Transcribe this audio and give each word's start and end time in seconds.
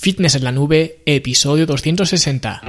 Fitness 0.00 0.34
en 0.34 0.44
la 0.44 0.50
nube, 0.50 1.02
episodio 1.04 1.66
260. 1.66 2.62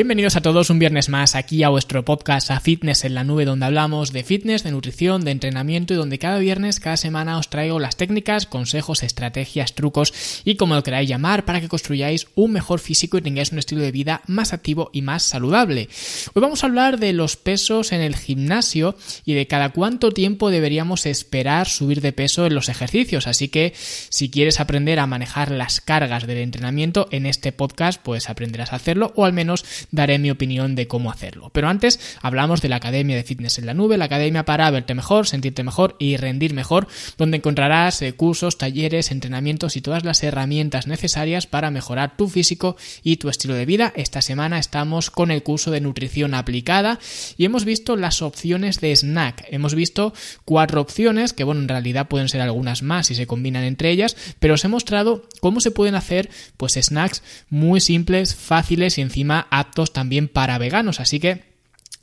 Bienvenidos 0.00 0.34
a 0.34 0.40
todos 0.40 0.70
un 0.70 0.78
viernes 0.78 1.10
más 1.10 1.34
aquí 1.34 1.62
a 1.62 1.68
vuestro 1.68 2.06
podcast 2.06 2.50
a 2.50 2.58
Fitness 2.58 3.04
en 3.04 3.14
la 3.14 3.22
Nube 3.22 3.44
donde 3.44 3.66
hablamos 3.66 4.12
de 4.12 4.24
fitness, 4.24 4.62
de 4.62 4.70
nutrición, 4.70 5.26
de 5.26 5.30
entrenamiento 5.30 5.92
y 5.92 5.98
donde 5.98 6.18
cada 6.18 6.38
viernes, 6.38 6.80
cada 6.80 6.96
semana 6.96 7.36
os 7.36 7.50
traigo 7.50 7.78
las 7.78 7.96
técnicas, 7.96 8.46
consejos, 8.46 9.02
estrategias, 9.02 9.74
trucos 9.74 10.14
y 10.46 10.54
como 10.54 10.74
lo 10.74 10.82
queráis 10.82 11.06
llamar 11.06 11.44
para 11.44 11.60
que 11.60 11.68
construyáis 11.68 12.28
un 12.34 12.52
mejor 12.52 12.80
físico 12.80 13.18
y 13.18 13.20
tengáis 13.20 13.52
un 13.52 13.58
estilo 13.58 13.82
de 13.82 13.92
vida 13.92 14.22
más 14.26 14.54
activo 14.54 14.88
y 14.94 15.02
más 15.02 15.22
saludable. 15.22 15.90
Hoy 16.32 16.40
vamos 16.40 16.64
a 16.64 16.68
hablar 16.68 16.98
de 16.98 17.12
los 17.12 17.36
pesos 17.36 17.92
en 17.92 18.00
el 18.00 18.16
gimnasio 18.16 18.96
y 19.26 19.34
de 19.34 19.46
cada 19.48 19.68
cuánto 19.68 20.12
tiempo 20.12 20.48
deberíamos 20.48 21.04
esperar 21.04 21.68
subir 21.68 22.00
de 22.00 22.14
peso 22.14 22.46
en 22.46 22.54
los 22.54 22.70
ejercicios, 22.70 23.26
así 23.26 23.48
que 23.48 23.74
si 23.76 24.30
quieres 24.30 24.60
aprender 24.60 24.98
a 24.98 25.06
manejar 25.06 25.50
las 25.50 25.82
cargas 25.82 26.26
del 26.26 26.38
entrenamiento 26.38 27.06
en 27.10 27.26
este 27.26 27.52
podcast 27.52 28.00
pues 28.02 28.30
aprenderás 28.30 28.72
a 28.72 28.76
hacerlo 28.76 29.12
o 29.14 29.26
al 29.26 29.34
menos 29.34 29.66
daré 29.90 30.18
mi 30.18 30.30
opinión 30.30 30.74
de 30.74 30.86
cómo 30.86 31.10
hacerlo. 31.10 31.50
Pero 31.52 31.68
antes 31.68 32.00
hablamos 32.22 32.62
de 32.62 32.68
la 32.68 32.76
Academia 32.76 33.16
de 33.16 33.24
Fitness 33.24 33.58
en 33.58 33.66
la 33.66 33.74
Nube, 33.74 33.98
la 33.98 34.06
academia 34.06 34.44
para 34.44 34.70
verte 34.70 34.94
mejor, 34.94 35.26
sentirte 35.26 35.62
mejor 35.62 35.96
y 35.98 36.16
rendir 36.16 36.54
mejor, 36.54 36.86
donde 37.18 37.38
encontrarás 37.38 38.02
eh, 38.02 38.12
cursos, 38.12 38.58
talleres, 38.58 39.10
entrenamientos 39.10 39.76
y 39.76 39.80
todas 39.80 40.04
las 40.04 40.22
herramientas 40.22 40.86
necesarias 40.86 41.46
para 41.46 41.70
mejorar 41.70 42.16
tu 42.16 42.28
físico 42.28 42.76
y 43.02 43.16
tu 43.16 43.28
estilo 43.28 43.54
de 43.54 43.66
vida. 43.66 43.92
Esta 43.96 44.22
semana 44.22 44.58
estamos 44.58 45.10
con 45.10 45.30
el 45.30 45.42
curso 45.42 45.70
de 45.70 45.80
nutrición 45.80 46.34
aplicada 46.34 46.98
y 47.36 47.44
hemos 47.44 47.64
visto 47.64 47.96
las 47.96 48.22
opciones 48.22 48.80
de 48.80 48.94
snack. 48.94 49.44
Hemos 49.50 49.74
visto 49.74 50.12
cuatro 50.44 50.80
opciones 50.80 51.32
que, 51.32 51.44
bueno, 51.44 51.60
en 51.60 51.68
realidad 51.68 52.08
pueden 52.08 52.28
ser 52.28 52.40
algunas 52.40 52.82
más 52.82 53.06
si 53.06 53.14
se 53.14 53.26
combinan 53.26 53.64
entre 53.64 53.90
ellas, 53.90 54.16
pero 54.38 54.54
os 54.54 54.64
he 54.64 54.68
mostrado 54.68 55.24
cómo 55.40 55.60
se 55.60 55.70
pueden 55.70 55.94
hacer 55.94 56.30
pues 56.56 56.74
snacks 56.74 57.22
muy 57.48 57.80
simples, 57.80 58.34
fáciles 58.34 58.98
y 58.98 59.02
encima 59.02 59.46
también 59.86 60.28
para 60.28 60.58
veganos, 60.58 61.00
así 61.00 61.20
que 61.20 61.50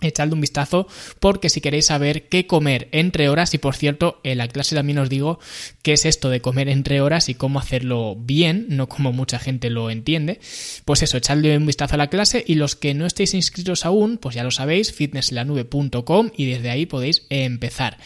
echadle 0.01 0.35
un 0.35 0.41
vistazo 0.41 0.87
porque 1.19 1.49
si 1.49 1.61
queréis 1.61 1.87
saber 1.87 2.27
qué 2.29 2.45
comer 2.45 2.87
entre 2.91 3.29
horas 3.29 3.53
y 3.53 3.57
por 3.57 3.75
cierto 3.75 4.19
en 4.23 4.37
la 4.37 4.47
clase 4.47 4.75
también 4.75 4.99
os 4.99 5.09
digo 5.09 5.39
qué 5.81 5.93
es 5.93 6.05
esto 6.05 6.29
de 6.29 6.41
comer 6.41 6.69
entre 6.69 7.01
horas 7.01 7.29
y 7.29 7.35
cómo 7.35 7.59
hacerlo 7.59 8.15
bien, 8.15 8.67
no 8.69 8.87
como 8.87 9.11
mucha 9.11 9.39
gente 9.39 9.69
lo 9.69 9.89
entiende, 9.89 10.39
pues 10.85 11.01
eso, 11.01 11.17
echadle 11.17 11.57
un 11.57 11.65
vistazo 11.65 11.95
a 11.95 11.97
la 11.97 12.09
clase 12.09 12.43
y 12.45 12.55
los 12.55 12.75
que 12.75 12.93
no 12.93 13.05
estéis 13.05 13.33
inscritos 13.33 13.85
aún, 13.85 14.17
pues 14.17 14.35
ya 14.35 14.43
lo 14.43 14.51
sabéis, 14.51 14.93
fitnesslanube.com 14.93 16.31
y 16.35 16.45
desde 16.45 16.69
ahí 16.69 16.85
podéis 16.85 17.25
empezar. 17.29 17.97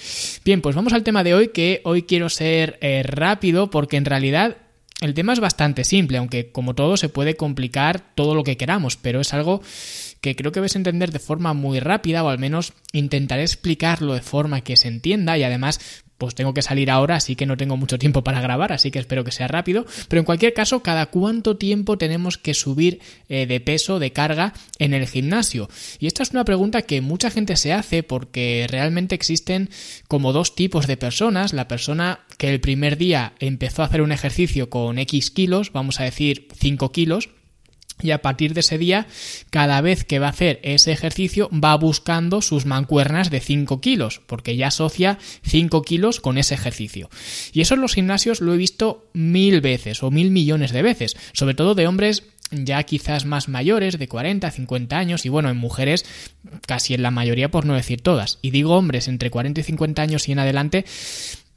Bien, 0.46 0.62
pues 0.62 0.76
vamos 0.76 0.94
al 0.94 1.04
tema 1.04 1.24
de 1.24 1.34
hoy 1.34 1.50
que 1.50 1.82
hoy 1.84 2.04
quiero 2.04 2.30
ser 2.30 2.78
eh, 2.82 3.04
rápido 3.04 3.70
porque 3.70 3.98
en 3.98 4.06
realidad 4.06 4.58
el 5.02 5.16
tema 5.16 5.34
es 5.34 5.40
bastante 5.40 5.84
simple, 5.84 6.20
aunque 6.20 6.52
como 6.52 6.76
todo 6.76 6.96
se 6.96 7.10
puede 7.10 7.36
complicar 7.36 8.14
todo 8.16 8.36
lo 8.36 8.44
que 8.44 8.56
queramos, 8.56 8.96
pero 8.96 9.20
es 9.20 9.34
algo 9.34 9.62
que 10.22 10.36
creo 10.36 10.52
que 10.52 10.60
vais 10.60 10.76
a 10.76 10.80
entender 10.80 11.12
de 11.12 11.20
forma 11.20 11.54
muy 11.54 11.80
rápida 11.80 12.24
o 12.24 12.30
al 12.30 12.38
menos 12.38 12.74
intentaré 12.94 13.42
explicarlo 13.42 14.14
de 14.14 14.22
forma 14.22 14.62
que 14.62 14.78
se 14.78 14.88
entienda 14.88 15.38
y 15.38 15.44
además 15.44 16.04
pues 16.22 16.36
tengo 16.36 16.54
que 16.54 16.62
salir 16.62 16.92
ahora, 16.92 17.16
así 17.16 17.36
que 17.36 17.48
no 17.48 17.58
tengo 17.58 17.78
mucho 17.78 17.98
tiempo 17.98 18.24
para 18.24 18.42
grabar, 18.42 18.72
así 18.72 18.92
que 18.92 19.00
espero 19.00 19.24
que 19.24 19.32
sea 19.32 19.48
rápido. 19.48 19.88
Pero 20.08 20.20
en 20.20 20.26
cualquier 20.26 20.54
caso, 20.54 20.84
¿cada 20.84 21.08
cuánto 21.08 21.58
tiempo 21.58 21.98
tenemos 21.98 22.38
que 22.38 22.54
subir 22.54 23.00
eh, 23.28 23.48
de 23.48 23.60
peso, 23.60 23.98
de 23.98 24.14
carga 24.14 24.54
en 24.78 24.94
el 24.94 25.08
gimnasio? 25.08 25.68
Y 25.98 26.06
esta 26.06 26.22
es 26.22 26.30
una 26.30 26.46
pregunta 26.46 26.84
que 26.84 27.02
mucha 27.02 27.32
gente 27.32 27.56
se 27.56 27.74
hace 27.74 28.04
porque 28.04 28.68
realmente 28.70 29.16
existen 29.16 29.72
como 30.08 30.32
dos 30.32 30.54
tipos 30.54 30.86
de 30.86 30.96
personas. 30.96 31.54
La 31.54 31.68
persona 31.68 32.20
que 32.38 32.52
el 32.52 32.62
primer 32.62 33.00
día 33.00 33.34
empezó 33.40 33.82
a 33.82 33.86
hacer 33.86 34.04
un 34.04 34.12
ejercicio 34.12 34.70
con 34.70 35.00
X 35.00 35.32
kilos, 35.32 35.72
vamos 35.74 36.00
a 36.00 36.04
decir 36.04 36.50
5 36.56 36.92
kilos, 36.92 37.30
y 38.02 38.12
a 38.12 38.22
partir 38.22 38.54
de 38.54 38.62
ese 38.62 38.78
día, 38.78 39.08
cada 39.50 39.82
vez 39.82 40.04
que 40.04 40.20
va 40.20 40.28
a 40.28 40.32
hacer 40.32 40.60
ese 40.64 40.92
ejercicio, 40.92 41.50
va 41.52 41.76
buscando 41.76 42.42
sus 42.42 42.66
mancuernas 42.66 43.30
de 43.30 43.40
5 43.40 43.82
kilos, 43.82 44.22
porque 44.26 44.56
ya 44.56 44.68
asocia 44.68 45.20
5 45.44 45.82
kilos 45.84 46.20
con 46.20 46.38
ese 46.38 46.56
ejercicio. 46.56 47.10
Y 47.54 47.62
eso 47.62 47.76
en 47.76 47.82
los 47.82 47.94
gimnasios 47.94 48.42
lo 48.42 48.54
he 48.54 48.58
visto 48.58 49.10
mil 49.14 49.62
veces 49.62 50.04
o 50.04 50.12
mil 50.12 50.32
millones 50.32 50.72
de 50.72 50.82
veces, 50.82 51.18
sobre 51.34 51.56
todo 51.56 51.76
de 51.76 51.88
hombres 51.88 52.24
ya 52.52 52.84
quizás 52.84 53.26
más 53.26 53.48
mayores, 53.48 53.98
de 53.98 54.08
40, 54.08 54.52
50 54.52 54.98
años, 54.98 55.26
y 55.26 55.30
bueno, 55.30 55.50
en 55.50 55.58
mujeres 55.58 56.06
casi 56.68 56.94
en 56.94 57.02
la 57.02 57.12
mayoría, 57.12 57.50
por 57.50 57.66
no 57.66 57.74
decir 57.74 58.02
todas. 58.02 58.40
Y 58.42 58.52
digo 58.52 58.76
hombres 58.76 59.08
entre 59.08 59.32
40 59.32 59.62
y 59.62 59.64
50 59.64 60.02
años 60.02 60.28
y 60.28 60.34
en 60.34 60.40
adelante, 60.40 60.86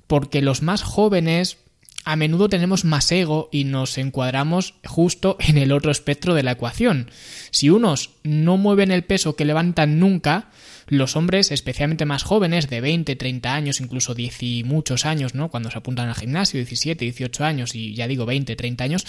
porque 0.06 0.42
los 0.42 0.62
más 0.62 0.82
jóvenes, 0.82 1.58
a 2.04 2.16
menudo 2.16 2.48
tenemos 2.48 2.84
más 2.84 3.10
ego 3.10 3.48
y 3.50 3.64
nos 3.64 3.98
encuadramos 3.98 4.74
justo 4.84 5.36
en 5.40 5.58
el 5.58 5.72
otro 5.72 5.90
espectro 5.90 6.34
de 6.34 6.42
la 6.42 6.52
ecuación. 6.52 7.10
Si 7.50 7.70
unos 7.70 8.10
no 8.22 8.56
mueven 8.56 8.90
el 8.90 9.04
peso 9.04 9.36
que 9.36 9.44
levantan 9.44 9.98
nunca, 9.98 10.50
los 10.86 11.16
hombres, 11.16 11.50
especialmente 11.50 12.04
más 12.04 12.22
jóvenes, 12.22 12.68
de 12.68 12.80
20, 12.80 13.16
30 13.16 13.54
años, 13.54 13.80
incluso 13.80 14.14
10 14.14 14.42
y 14.42 14.64
muchos 14.64 15.06
años, 15.06 15.34
¿no? 15.34 15.48
Cuando 15.48 15.70
se 15.70 15.78
apuntan 15.78 16.08
al 16.08 16.14
gimnasio, 16.14 16.58
17, 16.58 17.04
18 17.04 17.44
años 17.44 17.74
y 17.74 17.94
ya 17.94 18.06
digo 18.06 18.26
20, 18.26 18.54
30 18.54 18.84
años, 18.84 19.06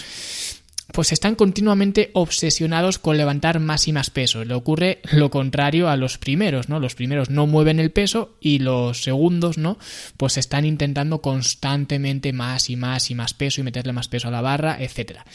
pues 0.96 1.12
están 1.12 1.34
continuamente 1.34 2.08
obsesionados 2.14 2.98
con 2.98 3.18
levantar 3.18 3.60
más 3.60 3.86
y 3.86 3.92
más 3.92 4.08
peso. 4.08 4.46
Le 4.46 4.54
ocurre 4.54 5.00
lo 5.12 5.30
contrario 5.30 5.90
a 5.90 5.96
los 5.98 6.16
primeros, 6.16 6.70
¿no? 6.70 6.80
Los 6.80 6.94
primeros 6.94 7.28
no 7.28 7.46
mueven 7.46 7.80
el 7.80 7.90
peso 7.90 8.38
y 8.40 8.60
los 8.60 9.02
segundos, 9.02 9.58
¿no? 9.58 9.76
Pues 10.16 10.38
están 10.38 10.64
intentando 10.64 11.20
constantemente 11.20 12.32
más 12.32 12.70
y 12.70 12.76
más 12.76 13.10
y 13.10 13.14
más 13.14 13.34
peso 13.34 13.60
y 13.60 13.64
meterle 13.64 13.92
más 13.92 14.08
peso 14.08 14.28
a 14.28 14.30
la 14.30 14.40
barra, 14.40 14.78
etcétera. 14.80 15.26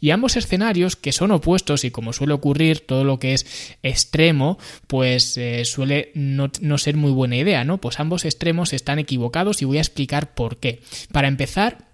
Y 0.00 0.10
ambos 0.10 0.36
escenarios 0.36 0.94
que 0.94 1.10
son 1.10 1.32
opuestos 1.32 1.82
y 1.82 1.90
como 1.90 2.12
suele 2.12 2.34
ocurrir 2.34 2.86
todo 2.86 3.02
lo 3.02 3.18
que 3.18 3.34
es 3.34 3.74
extremo, 3.82 4.56
pues 4.86 5.36
eh, 5.36 5.64
suele 5.64 6.12
no, 6.14 6.48
no 6.60 6.78
ser 6.78 6.96
muy 6.96 7.10
buena 7.10 7.34
idea, 7.34 7.64
¿no? 7.64 7.78
Pues 7.78 7.98
ambos 7.98 8.24
extremos 8.24 8.72
están 8.72 9.00
equivocados 9.00 9.62
y 9.62 9.64
voy 9.64 9.78
a 9.78 9.80
explicar 9.80 10.34
por 10.34 10.58
qué. 10.58 10.80
Para 11.10 11.26
empezar, 11.26 11.87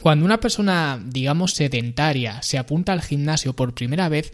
cuando 0.00 0.24
una 0.24 0.40
persona, 0.40 1.02
digamos, 1.04 1.54
sedentaria 1.54 2.42
se 2.42 2.58
apunta 2.58 2.92
al 2.92 3.02
gimnasio 3.02 3.54
por 3.54 3.74
primera 3.74 4.08
vez, 4.08 4.32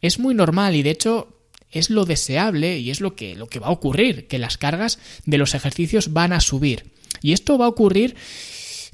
es 0.00 0.18
muy 0.18 0.34
normal 0.34 0.74
y 0.74 0.82
de 0.82 0.90
hecho 0.90 1.36
es 1.70 1.90
lo 1.90 2.04
deseable 2.04 2.78
y 2.78 2.90
es 2.90 3.00
lo 3.00 3.14
que, 3.16 3.34
lo 3.34 3.48
que 3.48 3.58
va 3.58 3.68
a 3.68 3.72
ocurrir, 3.72 4.28
que 4.28 4.38
las 4.38 4.58
cargas 4.58 4.98
de 5.24 5.38
los 5.38 5.54
ejercicios 5.54 6.12
van 6.12 6.32
a 6.32 6.40
subir. 6.40 6.92
Y 7.22 7.32
esto 7.32 7.58
va 7.58 7.66
a 7.66 7.68
ocurrir 7.68 8.16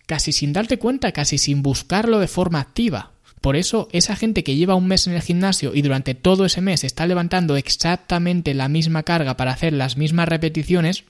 casi 0.07 0.33
sin 0.33 0.53
darte 0.53 0.79
cuenta, 0.79 1.13
casi 1.13 1.39
sin 1.39 1.63
buscarlo 1.63 2.19
de 2.19 2.29
forma 2.29 2.61
activa. 2.61 3.13
Por 3.41 3.57
eso, 3.57 3.89
esa 3.93 4.15
gente 4.15 4.45
que 4.45 4.55
lleva 4.55 4.77
un 4.77 4.87
mes 4.87 5.07
en 5.09 5.15
el 5.15 5.23
gimnasio 5.23 5.75
y 5.75 5.83
durante 5.83 6.15
todo 6.15 6.45
ese 6.45 6.61
mes 6.61 6.85
está 6.85 7.07
levantando 7.07 7.57
exactamente 7.57 8.55
la 8.55 8.69
misma 8.69 9.03
carga 9.03 9.37
para 9.37 9.53
hacer 9.53 9.73
las 9.73 9.97
mismas 9.97 10.29
repeticiones, 10.29 11.05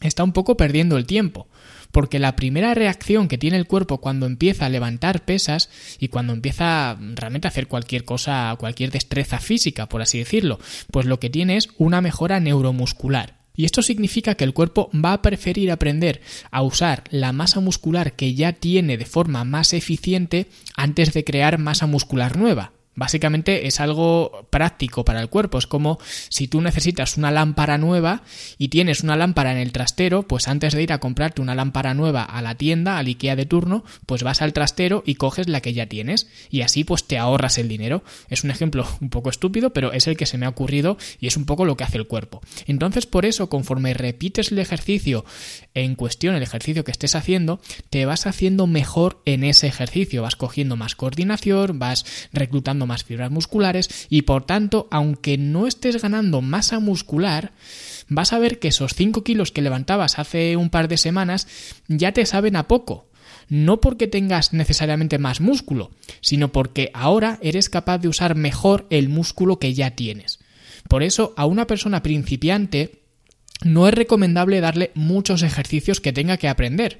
está 0.00 0.24
un 0.24 0.32
poco 0.32 0.56
perdiendo 0.56 0.96
el 0.96 1.06
tiempo 1.06 1.48
porque 1.90 2.18
la 2.18 2.36
primera 2.36 2.74
reacción 2.74 3.28
que 3.28 3.38
tiene 3.38 3.56
el 3.56 3.66
cuerpo 3.66 3.98
cuando 3.98 4.26
empieza 4.26 4.66
a 4.66 4.68
levantar 4.68 5.24
pesas 5.24 5.70
y 5.98 6.08
cuando 6.08 6.32
empieza 6.32 6.96
realmente 7.14 7.48
a 7.48 7.50
hacer 7.50 7.66
cualquier 7.66 8.04
cosa, 8.04 8.54
cualquier 8.58 8.90
destreza 8.90 9.38
física, 9.38 9.88
por 9.88 10.02
así 10.02 10.18
decirlo, 10.18 10.58
pues 10.90 11.06
lo 11.06 11.20
que 11.20 11.30
tiene 11.30 11.56
es 11.56 11.68
una 11.78 12.00
mejora 12.00 12.40
neuromuscular. 12.40 13.40
Y 13.56 13.64
esto 13.64 13.82
significa 13.82 14.36
que 14.36 14.44
el 14.44 14.54
cuerpo 14.54 14.90
va 14.94 15.12
a 15.12 15.22
preferir 15.22 15.70
aprender 15.70 16.22
a 16.50 16.62
usar 16.62 17.04
la 17.10 17.32
masa 17.32 17.60
muscular 17.60 18.14
que 18.14 18.34
ya 18.34 18.52
tiene 18.52 18.96
de 18.96 19.04
forma 19.04 19.44
más 19.44 19.74
eficiente 19.74 20.46
antes 20.76 21.12
de 21.12 21.24
crear 21.24 21.58
masa 21.58 21.86
muscular 21.86 22.38
nueva. 22.38 22.72
Básicamente 23.00 23.66
es 23.66 23.80
algo 23.80 24.46
práctico 24.50 25.06
para 25.06 25.22
el 25.22 25.30
cuerpo. 25.30 25.56
Es 25.56 25.66
como 25.66 25.98
si 26.28 26.48
tú 26.48 26.60
necesitas 26.60 27.16
una 27.16 27.30
lámpara 27.30 27.78
nueva 27.78 28.24
y 28.58 28.68
tienes 28.68 29.02
una 29.02 29.16
lámpara 29.16 29.52
en 29.52 29.56
el 29.56 29.72
trastero, 29.72 30.24
pues 30.24 30.48
antes 30.48 30.74
de 30.74 30.82
ir 30.82 30.92
a 30.92 30.98
comprarte 30.98 31.40
una 31.40 31.54
lámpara 31.54 31.94
nueva 31.94 32.24
a 32.24 32.42
la 32.42 32.56
tienda, 32.56 32.98
al 32.98 33.06
IKEA 33.06 33.36
de 33.36 33.46
turno, 33.46 33.84
pues 34.04 34.22
vas 34.22 34.42
al 34.42 34.52
trastero 34.52 35.02
y 35.06 35.14
coges 35.14 35.48
la 35.48 35.62
que 35.62 35.72
ya 35.72 35.86
tienes. 35.86 36.28
Y 36.50 36.60
así 36.60 36.84
pues 36.84 37.04
te 37.04 37.16
ahorras 37.16 37.56
el 37.56 37.68
dinero. 37.68 38.04
Es 38.28 38.44
un 38.44 38.50
ejemplo 38.50 38.86
un 39.00 39.08
poco 39.08 39.30
estúpido, 39.30 39.72
pero 39.72 39.94
es 39.94 40.06
el 40.06 40.18
que 40.18 40.26
se 40.26 40.36
me 40.36 40.44
ha 40.44 40.50
ocurrido 40.50 40.98
y 41.20 41.26
es 41.26 41.38
un 41.38 41.46
poco 41.46 41.64
lo 41.64 41.78
que 41.78 41.84
hace 41.84 41.96
el 41.96 42.06
cuerpo. 42.06 42.42
Entonces 42.66 43.06
por 43.06 43.24
eso, 43.24 43.48
conforme 43.48 43.94
repites 43.94 44.52
el 44.52 44.58
ejercicio 44.58 45.24
en 45.72 45.94
cuestión, 45.94 46.34
el 46.34 46.42
ejercicio 46.42 46.84
que 46.84 46.90
estés 46.90 47.14
haciendo, 47.14 47.62
te 47.88 48.04
vas 48.04 48.26
haciendo 48.26 48.66
mejor 48.66 49.22
en 49.24 49.42
ese 49.42 49.68
ejercicio. 49.68 50.20
Vas 50.20 50.36
cogiendo 50.36 50.76
más 50.76 50.96
coordinación, 50.96 51.78
vas 51.78 52.04
reclutando 52.34 52.89
más 52.90 53.04
fibras 53.04 53.30
musculares 53.30 53.88
y 54.10 54.22
por 54.22 54.44
tanto, 54.44 54.88
aunque 54.90 55.38
no 55.38 55.66
estés 55.66 56.02
ganando 56.02 56.42
masa 56.42 56.80
muscular, 56.80 57.52
vas 58.08 58.32
a 58.32 58.38
ver 58.38 58.58
que 58.58 58.68
esos 58.68 58.94
5 58.94 59.24
kilos 59.24 59.52
que 59.52 59.62
levantabas 59.62 60.18
hace 60.18 60.56
un 60.56 60.68
par 60.68 60.88
de 60.88 60.96
semanas 60.96 61.46
ya 61.88 62.12
te 62.12 62.26
saben 62.26 62.56
a 62.56 62.66
poco. 62.68 63.06
no 63.50 63.80
porque 63.80 64.06
tengas 64.06 64.52
necesariamente 64.52 65.18
más 65.18 65.40
músculo, 65.40 65.90
sino 66.20 66.52
porque 66.52 66.90
ahora 66.94 67.38
eres 67.42 67.68
capaz 67.68 67.98
de 67.98 68.08
usar 68.08 68.36
mejor 68.36 68.86
el 68.90 69.08
músculo 69.08 69.58
que 69.58 69.74
ya 69.74 69.90
tienes. 69.90 70.38
Por 70.88 71.02
eso 71.02 71.34
a 71.36 71.46
una 71.46 71.66
persona 71.66 72.02
principiante 72.02 73.02
no 73.64 73.88
es 73.88 73.94
recomendable 73.94 74.60
darle 74.60 74.92
muchos 74.94 75.42
ejercicios 75.42 76.00
que 76.00 76.12
tenga 76.12 76.36
que 76.36 76.48
aprender. 76.48 76.98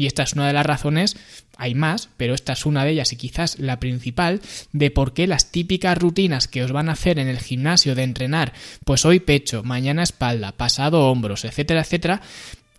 Y 0.00 0.06
esta 0.06 0.22
es 0.22 0.32
una 0.32 0.46
de 0.46 0.54
las 0.54 0.64
razones, 0.64 1.14
hay 1.58 1.74
más, 1.74 2.08
pero 2.16 2.32
esta 2.32 2.54
es 2.54 2.64
una 2.64 2.86
de 2.86 2.92
ellas 2.92 3.12
y 3.12 3.16
quizás 3.16 3.58
la 3.58 3.78
principal, 3.78 4.40
de 4.72 4.90
por 4.90 5.12
qué 5.12 5.26
las 5.26 5.52
típicas 5.52 5.98
rutinas 5.98 6.48
que 6.48 6.64
os 6.64 6.72
van 6.72 6.88
a 6.88 6.92
hacer 6.92 7.18
en 7.18 7.28
el 7.28 7.38
gimnasio 7.38 7.94
de 7.94 8.04
entrenar, 8.04 8.54
pues 8.86 9.04
hoy 9.04 9.20
pecho, 9.20 9.62
mañana 9.62 10.02
espalda, 10.02 10.52
pasado 10.52 11.10
hombros, 11.10 11.44
etcétera, 11.44 11.82
etcétera, 11.82 12.22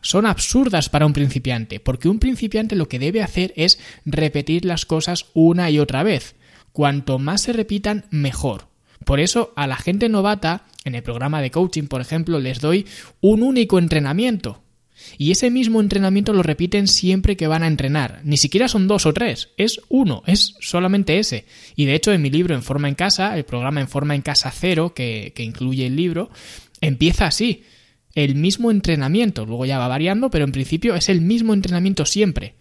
son 0.01 0.25
absurdas 0.25 0.89
para 0.89 1.05
un 1.05 1.13
principiante, 1.13 1.79
porque 1.79 2.09
un 2.09 2.17
principiante 2.17 2.75
lo 2.75 2.89
que 2.89 2.97
debe 2.97 3.21
hacer 3.21 3.53
es 3.55 3.77
repetir 4.03 4.65
las 4.65 4.87
cosas 4.87 5.27
una 5.35 5.69
y 5.69 5.77
otra 5.77 6.01
vez. 6.01 6.33
Cuanto 6.71 7.19
más 7.19 7.43
se 7.43 7.53
repitan, 7.53 8.05
mejor. 8.09 8.65
Por 9.05 9.19
eso 9.19 9.53
a 9.55 9.67
la 9.67 9.75
gente 9.75 10.09
novata, 10.09 10.65
en 10.85 10.95
el 10.95 11.03
programa 11.03 11.39
de 11.39 11.51
coaching, 11.51 11.83
por 11.83 12.01
ejemplo, 12.01 12.39
les 12.39 12.61
doy 12.61 12.87
un 13.19 13.43
único 13.43 13.77
entrenamiento. 13.77 14.63
Y 15.17 15.31
ese 15.31 15.49
mismo 15.49 15.81
entrenamiento 15.81 16.33
lo 16.33 16.43
repiten 16.43 16.87
siempre 16.87 17.37
que 17.37 17.47
van 17.47 17.63
a 17.63 17.67
entrenar. 17.67 18.21
Ni 18.23 18.37
siquiera 18.37 18.67
son 18.67 18.87
dos 18.87 19.05
o 19.05 19.13
tres, 19.13 19.49
es 19.57 19.81
uno, 19.89 20.23
es 20.25 20.55
solamente 20.59 21.19
ese. 21.19 21.45
Y 21.75 21.85
de 21.85 21.95
hecho 21.95 22.11
en 22.11 22.21
mi 22.21 22.29
libro 22.29 22.55
En 22.55 22.63
Forma 22.63 22.89
en 22.89 22.95
Casa, 22.95 23.37
el 23.37 23.45
programa 23.45 23.81
En 23.81 23.87
Forma 23.87 24.15
en 24.15 24.21
Casa 24.21 24.51
Cero, 24.51 24.93
que, 24.93 25.33
incluye 25.37 25.85
el 25.85 25.95
libro, 25.95 26.29
empieza 26.81 27.27
así 27.27 27.63
el 28.13 28.35
mismo 28.35 28.71
entrenamiento, 28.71 29.45
luego 29.45 29.65
ya 29.65 29.79
va 29.79 29.87
variando, 29.87 30.29
pero 30.29 30.43
en 30.43 30.51
principio 30.51 30.95
es 30.95 31.07
el 31.07 31.21
mismo 31.21 31.53
entrenamiento 31.53 32.05
siempre. 32.05 32.55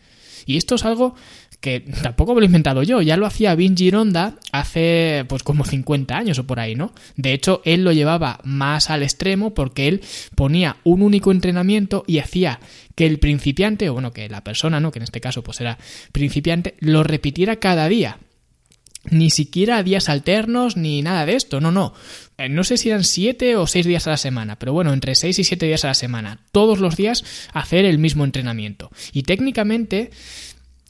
Y 0.46 0.56
esto 0.56 0.76
es 0.76 0.84
algo 0.84 1.16
que 1.60 1.80
tampoco 1.80 2.34
me 2.34 2.40
lo 2.40 2.44
he 2.44 2.46
inventado 2.46 2.82
yo, 2.82 3.02
ya 3.02 3.16
lo 3.16 3.26
hacía 3.26 3.54
Vin 3.54 3.76
Gironda 3.76 4.36
hace 4.50 5.24
pues 5.28 5.42
como 5.42 5.64
50 5.64 6.16
años 6.16 6.38
o 6.38 6.46
por 6.46 6.58
ahí, 6.58 6.74
¿no? 6.74 6.92
De 7.16 7.32
hecho, 7.32 7.60
él 7.64 7.84
lo 7.84 7.92
llevaba 7.92 8.40
más 8.44 8.90
al 8.90 9.02
extremo 9.02 9.52
porque 9.52 9.88
él 9.88 10.02
ponía 10.34 10.76
un 10.84 11.02
único 11.02 11.30
entrenamiento 11.30 12.04
y 12.06 12.18
hacía 12.18 12.60
que 12.94 13.06
el 13.06 13.18
principiante, 13.18 13.88
o 13.90 13.94
bueno, 13.94 14.12
que 14.12 14.28
la 14.28 14.42
persona, 14.42 14.80
¿no? 14.80 14.90
Que 14.90 14.98
en 14.98 15.04
este 15.04 15.20
caso 15.20 15.42
pues 15.42 15.60
era 15.60 15.78
principiante, 16.12 16.74
lo 16.80 17.02
repitiera 17.02 17.56
cada 17.56 17.88
día 17.88 18.18
ni 19.04 19.30
siquiera 19.30 19.82
días 19.82 20.08
alternos 20.08 20.76
ni 20.76 21.00
nada 21.00 21.24
de 21.24 21.34
esto, 21.34 21.60
no, 21.60 21.72
no. 21.72 21.94
Eh, 22.36 22.48
no 22.48 22.64
sé 22.64 22.76
si 22.76 22.90
eran 22.90 23.04
siete 23.04 23.56
o 23.56 23.66
seis 23.66 23.86
días 23.86 24.06
a 24.06 24.10
la 24.10 24.16
semana, 24.16 24.58
pero 24.58 24.72
bueno, 24.72 24.92
entre 24.92 25.14
seis 25.14 25.38
y 25.38 25.44
siete 25.44 25.66
días 25.66 25.84
a 25.84 25.88
la 25.88 25.94
semana. 25.94 26.40
Todos 26.52 26.80
los 26.80 26.96
días 26.96 27.24
hacer 27.52 27.84
el 27.86 27.98
mismo 27.98 28.24
entrenamiento. 28.24 28.90
Y 29.12 29.22
técnicamente 29.22 30.10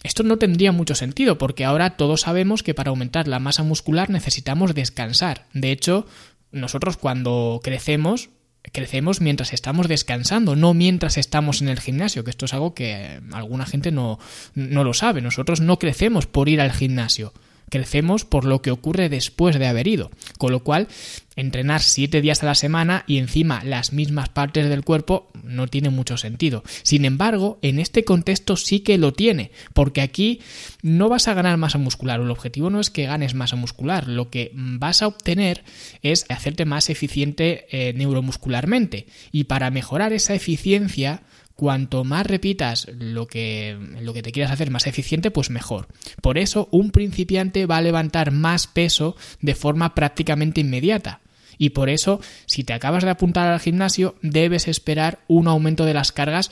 esto 0.02 0.22
no 0.22 0.38
tendría 0.38 0.72
mucho 0.72 0.94
sentido, 0.94 1.38
porque 1.38 1.64
ahora 1.64 1.90
todos 1.96 2.22
sabemos 2.22 2.62
que 2.62 2.74
para 2.74 2.90
aumentar 2.90 3.28
la 3.28 3.38
masa 3.38 3.62
muscular 3.62 4.10
necesitamos 4.10 4.74
descansar. 4.74 5.46
De 5.52 5.72
hecho, 5.72 6.06
nosotros 6.52 6.96
cuando 6.96 7.60
crecemos, 7.62 8.30
crecemos 8.72 9.20
mientras 9.20 9.52
estamos 9.52 9.88
descansando, 9.88 10.56
no 10.56 10.74
mientras 10.74 11.18
estamos 11.18 11.60
en 11.60 11.68
el 11.68 11.80
gimnasio, 11.80 12.24
que 12.24 12.30
esto 12.30 12.46
es 12.46 12.54
algo 12.54 12.74
que 12.74 13.20
alguna 13.32 13.66
gente 13.66 13.92
no, 13.92 14.18
no 14.54 14.84
lo 14.84 14.94
sabe. 14.94 15.20
Nosotros 15.20 15.60
no 15.60 15.78
crecemos 15.78 16.26
por 16.26 16.48
ir 16.48 16.60
al 16.60 16.72
gimnasio 16.72 17.32
crecemos 17.70 18.24
por 18.26 18.44
lo 18.44 18.60
que 18.60 18.70
ocurre 18.70 19.08
después 19.08 19.58
de 19.58 19.66
haber 19.66 19.88
ido. 19.88 20.10
Con 20.38 20.52
lo 20.52 20.60
cual, 20.60 20.88
entrenar 21.36 21.80
siete 21.80 22.20
días 22.20 22.42
a 22.42 22.46
la 22.46 22.54
semana 22.54 23.04
y 23.06 23.18
encima 23.18 23.64
las 23.64 23.92
mismas 23.92 24.28
partes 24.28 24.68
del 24.68 24.84
cuerpo 24.84 25.30
no 25.42 25.66
tiene 25.68 25.88
mucho 25.90 26.16
sentido. 26.16 26.62
Sin 26.82 27.04
embargo, 27.04 27.58
en 27.62 27.78
este 27.78 28.04
contexto 28.04 28.56
sí 28.56 28.80
que 28.80 28.98
lo 28.98 29.12
tiene, 29.12 29.50
porque 29.72 30.02
aquí 30.02 30.40
no 30.82 31.08
vas 31.08 31.28
a 31.28 31.34
ganar 31.34 31.56
masa 31.56 31.78
muscular. 31.78 32.20
El 32.20 32.30
objetivo 32.30 32.68
no 32.70 32.80
es 32.80 32.90
que 32.90 33.06
ganes 33.06 33.34
masa 33.34 33.56
muscular, 33.56 34.08
lo 34.08 34.28
que 34.30 34.50
vas 34.54 35.02
a 35.02 35.06
obtener 35.06 35.64
es 36.02 36.26
hacerte 36.28 36.64
más 36.64 36.90
eficiente 36.90 37.66
eh, 37.70 37.92
neuromuscularmente. 37.94 39.06
Y 39.32 39.44
para 39.44 39.70
mejorar 39.70 40.12
esa 40.12 40.34
eficiencia, 40.34 41.22
cuanto 41.60 42.04
más 42.04 42.26
repitas 42.26 42.86
lo 42.98 43.26
que, 43.26 43.76
lo 44.00 44.14
que 44.14 44.22
te 44.22 44.32
quieras 44.32 44.50
hacer 44.50 44.70
más 44.70 44.86
eficiente, 44.86 45.30
pues 45.30 45.50
mejor. 45.50 45.88
Por 46.22 46.38
eso, 46.38 46.70
un 46.70 46.90
principiante 46.90 47.66
va 47.66 47.76
a 47.76 47.82
levantar 47.82 48.30
más 48.30 48.66
peso 48.66 49.14
de 49.42 49.54
forma 49.54 49.94
prácticamente 49.94 50.62
inmediata. 50.62 51.20
Y 51.58 51.70
por 51.70 51.90
eso, 51.90 52.22
si 52.46 52.64
te 52.64 52.72
acabas 52.72 53.04
de 53.04 53.10
apuntar 53.10 53.46
al 53.46 53.60
gimnasio, 53.60 54.14
debes 54.22 54.68
esperar 54.68 55.18
un 55.28 55.48
aumento 55.48 55.84
de 55.84 55.92
las 55.92 56.12
cargas 56.12 56.50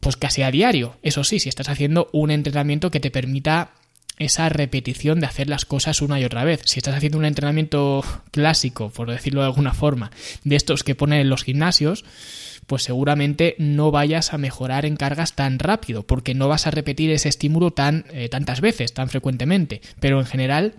pues 0.00 0.16
casi 0.16 0.42
a 0.42 0.50
diario. 0.50 0.96
Eso 1.02 1.22
sí, 1.22 1.38
si 1.38 1.48
estás 1.48 1.68
haciendo 1.68 2.10
un 2.12 2.32
entrenamiento 2.32 2.90
que 2.90 2.98
te 2.98 3.12
permita 3.12 3.70
esa 4.18 4.48
repetición 4.48 5.20
de 5.20 5.26
hacer 5.26 5.48
las 5.48 5.66
cosas 5.66 6.02
una 6.02 6.18
y 6.18 6.24
otra 6.24 6.42
vez. 6.42 6.62
Si 6.64 6.80
estás 6.80 6.96
haciendo 6.96 7.18
un 7.18 7.24
entrenamiento 7.24 8.04
clásico, 8.32 8.90
por 8.90 9.08
decirlo 9.08 9.42
de 9.42 9.46
alguna 9.46 9.72
forma, 9.72 10.10
de 10.42 10.56
estos 10.56 10.82
que 10.82 10.96
ponen 10.96 11.20
en 11.20 11.30
los 11.30 11.44
gimnasios, 11.44 12.04
pues 12.66 12.82
seguramente 12.82 13.54
no 13.58 13.90
vayas 13.90 14.32
a 14.32 14.38
mejorar 14.38 14.86
en 14.86 14.96
cargas 14.96 15.34
tan 15.34 15.58
rápido, 15.58 16.04
porque 16.04 16.34
no 16.34 16.48
vas 16.48 16.66
a 16.66 16.70
repetir 16.70 17.10
ese 17.10 17.28
estímulo 17.28 17.72
tan 17.72 18.06
eh, 18.12 18.28
tantas 18.28 18.60
veces, 18.60 18.94
tan 18.94 19.08
frecuentemente. 19.08 19.80
Pero 20.00 20.20
en 20.20 20.26
general 20.26 20.74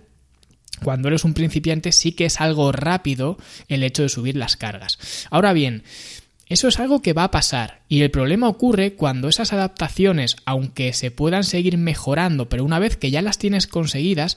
cuando 0.82 1.08
eres 1.08 1.24
un 1.24 1.34
principiante 1.34 1.92
sí 1.92 2.12
que 2.12 2.26
es 2.26 2.40
algo 2.40 2.72
rápido 2.72 3.38
el 3.68 3.82
hecho 3.82 4.02
de 4.02 4.08
subir 4.08 4.36
las 4.36 4.56
cargas. 4.56 4.98
Ahora 5.30 5.52
bien, 5.52 5.84
eso 6.48 6.68
es 6.68 6.78
algo 6.78 7.02
que 7.02 7.12
va 7.12 7.24
a 7.24 7.30
pasar 7.30 7.82
y 7.88 8.02
el 8.02 8.10
problema 8.10 8.48
ocurre 8.48 8.94
cuando 8.94 9.28
esas 9.28 9.52
adaptaciones, 9.52 10.36
aunque 10.44 10.92
se 10.92 11.10
puedan 11.10 11.44
seguir 11.44 11.76
mejorando, 11.78 12.48
pero 12.48 12.64
una 12.64 12.78
vez 12.78 12.96
que 12.96 13.10
ya 13.10 13.22
las 13.22 13.38
tienes 13.38 13.66
conseguidas, 13.66 14.36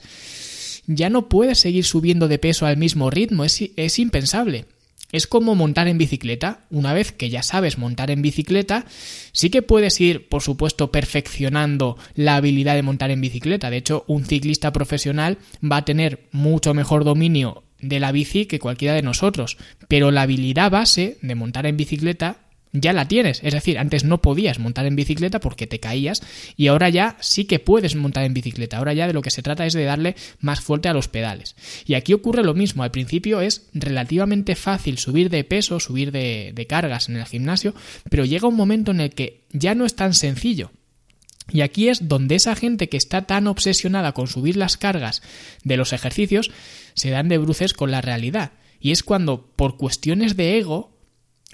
ya 0.86 1.10
no 1.10 1.28
puedes 1.28 1.58
seguir 1.58 1.84
subiendo 1.84 2.26
de 2.26 2.38
peso 2.38 2.66
al 2.66 2.76
mismo 2.76 3.10
ritmo, 3.10 3.44
es, 3.44 3.62
es 3.76 3.98
impensable. 3.98 4.66
Es 5.12 5.26
como 5.26 5.54
montar 5.54 5.88
en 5.88 5.98
bicicleta. 5.98 6.60
Una 6.70 6.92
vez 6.92 7.12
que 7.12 7.30
ya 7.30 7.42
sabes 7.42 7.78
montar 7.78 8.10
en 8.10 8.22
bicicleta, 8.22 8.84
sí 9.32 9.50
que 9.50 9.62
puedes 9.62 10.00
ir, 10.00 10.28
por 10.28 10.42
supuesto, 10.42 10.92
perfeccionando 10.92 11.96
la 12.14 12.36
habilidad 12.36 12.74
de 12.74 12.82
montar 12.82 13.10
en 13.10 13.20
bicicleta. 13.20 13.70
De 13.70 13.78
hecho, 13.78 14.04
un 14.06 14.24
ciclista 14.24 14.72
profesional 14.72 15.38
va 15.62 15.78
a 15.78 15.84
tener 15.84 16.28
mucho 16.32 16.74
mejor 16.74 17.04
dominio 17.04 17.64
de 17.80 18.00
la 18.00 18.12
bici 18.12 18.46
que 18.46 18.58
cualquiera 18.58 18.94
de 18.94 19.02
nosotros. 19.02 19.56
Pero 19.88 20.10
la 20.10 20.22
habilidad 20.22 20.70
base 20.70 21.18
de 21.22 21.34
montar 21.34 21.66
en 21.66 21.76
bicicleta 21.76 22.38
ya 22.72 22.92
la 22.92 23.08
tienes. 23.08 23.40
Es 23.42 23.54
decir, 23.54 23.78
antes 23.78 24.04
no 24.04 24.20
podías 24.20 24.58
montar 24.58 24.86
en 24.86 24.96
bicicleta 24.96 25.40
porque 25.40 25.66
te 25.66 25.80
caías 25.80 26.22
y 26.56 26.68
ahora 26.68 26.88
ya 26.88 27.16
sí 27.20 27.44
que 27.44 27.58
puedes 27.58 27.96
montar 27.96 28.24
en 28.24 28.34
bicicleta. 28.34 28.78
Ahora 28.78 28.94
ya 28.94 29.06
de 29.06 29.12
lo 29.12 29.22
que 29.22 29.30
se 29.30 29.42
trata 29.42 29.66
es 29.66 29.72
de 29.72 29.84
darle 29.84 30.16
más 30.40 30.60
fuerte 30.60 30.88
a 30.88 30.92
los 30.92 31.08
pedales. 31.08 31.56
Y 31.86 31.94
aquí 31.94 32.12
ocurre 32.12 32.44
lo 32.44 32.54
mismo. 32.54 32.82
Al 32.82 32.90
principio 32.90 33.40
es 33.40 33.68
relativamente 33.74 34.54
fácil 34.54 34.98
subir 34.98 35.30
de 35.30 35.44
peso, 35.44 35.80
subir 35.80 36.12
de, 36.12 36.52
de 36.54 36.66
cargas 36.66 37.08
en 37.08 37.16
el 37.16 37.26
gimnasio, 37.26 37.74
pero 38.08 38.24
llega 38.24 38.48
un 38.48 38.56
momento 38.56 38.90
en 38.92 39.00
el 39.00 39.10
que 39.10 39.42
ya 39.52 39.74
no 39.74 39.84
es 39.84 39.96
tan 39.96 40.14
sencillo. 40.14 40.70
Y 41.52 41.62
aquí 41.62 41.88
es 41.88 42.08
donde 42.08 42.36
esa 42.36 42.54
gente 42.54 42.88
que 42.88 42.96
está 42.96 43.22
tan 43.22 43.46
obsesionada 43.46 44.12
con 44.12 44.28
subir 44.28 44.56
las 44.56 44.76
cargas 44.76 45.22
de 45.64 45.76
los 45.76 45.92
ejercicios 45.92 46.50
se 46.94 47.10
dan 47.10 47.28
de 47.28 47.38
bruces 47.38 47.74
con 47.74 47.90
la 47.90 48.00
realidad. 48.00 48.52
Y 48.78 48.92
es 48.92 49.02
cuando, 49.02 49.52
por 49.56 49.76
cuestiones 49.76 50.36
de 50.36 50.58
ego 50.58 50.96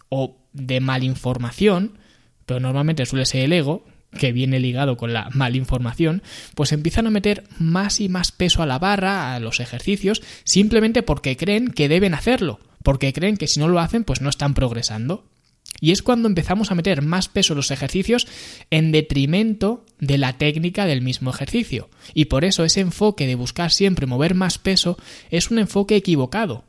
o 0.08 0.45
de 0.56 0.80
malinformación, 0.80 1.98
pero 2.46 2.60
normalmente 2.60 3.06
suele 3.06 3.26
ser 3.26 3.42
el 3.42 3.52
ego, 3.52 3.84
que 4.16 4.32
viene 4.32 4.58
ligado 4.58 4.96
con 4.96 5.12
la 5.12 5.28
malinformación, 5.32 6.22
pues 6.54 6.72
empiezan 6.72 7.06
a 7.06 7.10
meter 7.10 7.44
más 7.58 8.00
y 8.00 8.08
más 8.08 8.32
peso 8.32 8.62
a 8.62 8.66
la 8.66 8.78
barra, 8.78 9.34
a 9.34 9.40
los 9.40 9.60
ejercicios, 9.60 10.22
simplemente 10.44 11.02
porque 11.02 11.36
creen 11.36 11.68
que 11.68 11.88
deben 11.88 12.14
hacerlo, 12.14 12.60
porque 12.82 13.12
creen 13.12 13.36
que 13.36 13.46
si 13.46 13.60
no 13.60 13.68
lo 13.68 13.80
hacen, 13.80 14.04
pues 14.04 14.20
no 14.20 14.30
están 14.30 14.54
progresando. 14.54 15.24
Y 15.80 15.90
es 15.90 16.02
cuando 16.02 16.28
empezamos 16.28 16.70
a 16.70 16.74
meter 16.74 17.02
más 17.02 17.28
peso 17.28 17.52
en 17.52 17.58
los 17.58 17.70
ejercicios 17.70 18.26
en 18.70 18.92
detrimento 18.92 19.84
de 19.98 20.16
la 20.16 20.38
técnica 20.38 20.86
del 20.86 21.02
mismo 21.02 21.30
ejercicio. 21.30 21.90
Y 22.14 22.26
por 22.26 22.44
eso 22.44 22.64
ese 22.64 22.80
enfoque 22.80 23.26
de 23.26 23.34
buscar 23.34 23.70
siempre 23.70 24.06
mover 24.06 24.34
más 24.34 24.58
peso 24.58 24.96
es 25.30 25.50
un 25.50 25.58
enfoque 25.58 25.96
equivocado. 25.96 26.64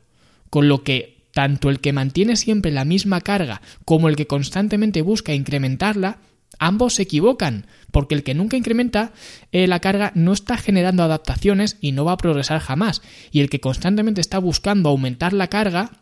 Con 0.50 0.68
lo 0.68 0.82
que 0.82 1.17
tanto 1.38 1.70
el 1.70 1.78
que 1.78 1.92
mantiene 1.92 2.34
siempre 2.34 2.72
la 2.72 2.84
misma 2.84 3.20
carga 3.20 3.62
como 3.84 4.08
el 4.08 4.16
que 4.16 4.26
constantemente 4.26 5.02
busca 5.02 5.34
incrementarla, 5.34 6.18
ambos 6.58 6.94
se 6.94 7.02
equivocan, 7.02 7.68
porque 7.92 8.16
el 8.16 8.24
que 8.24 8.34
nunca 8.34 8.56
incrementa 8.56 9.12
eh, 9.52 9.68
la 9.68 9.78
carga 9.78 10.10
no 10.16 10.32
está 10.32 10.56
generando 10.56 11.04
adaptaciones 11.04 11.76
y 11.80 11.92
no 11.92 12.04
va 12.04 12.14
a 12.14 12.16
progresar 12.16 12.58
jamás, 12.58 13.02
y 13.30 13.38
el 13.38 13.50
que 13.50 13.60
constantemente 13.60 14.20
está 14.20 14.40
buscando 14.40 14.88
aumentar 14.88 15.32
la 15.32 15.46
carga, 15.46 15.92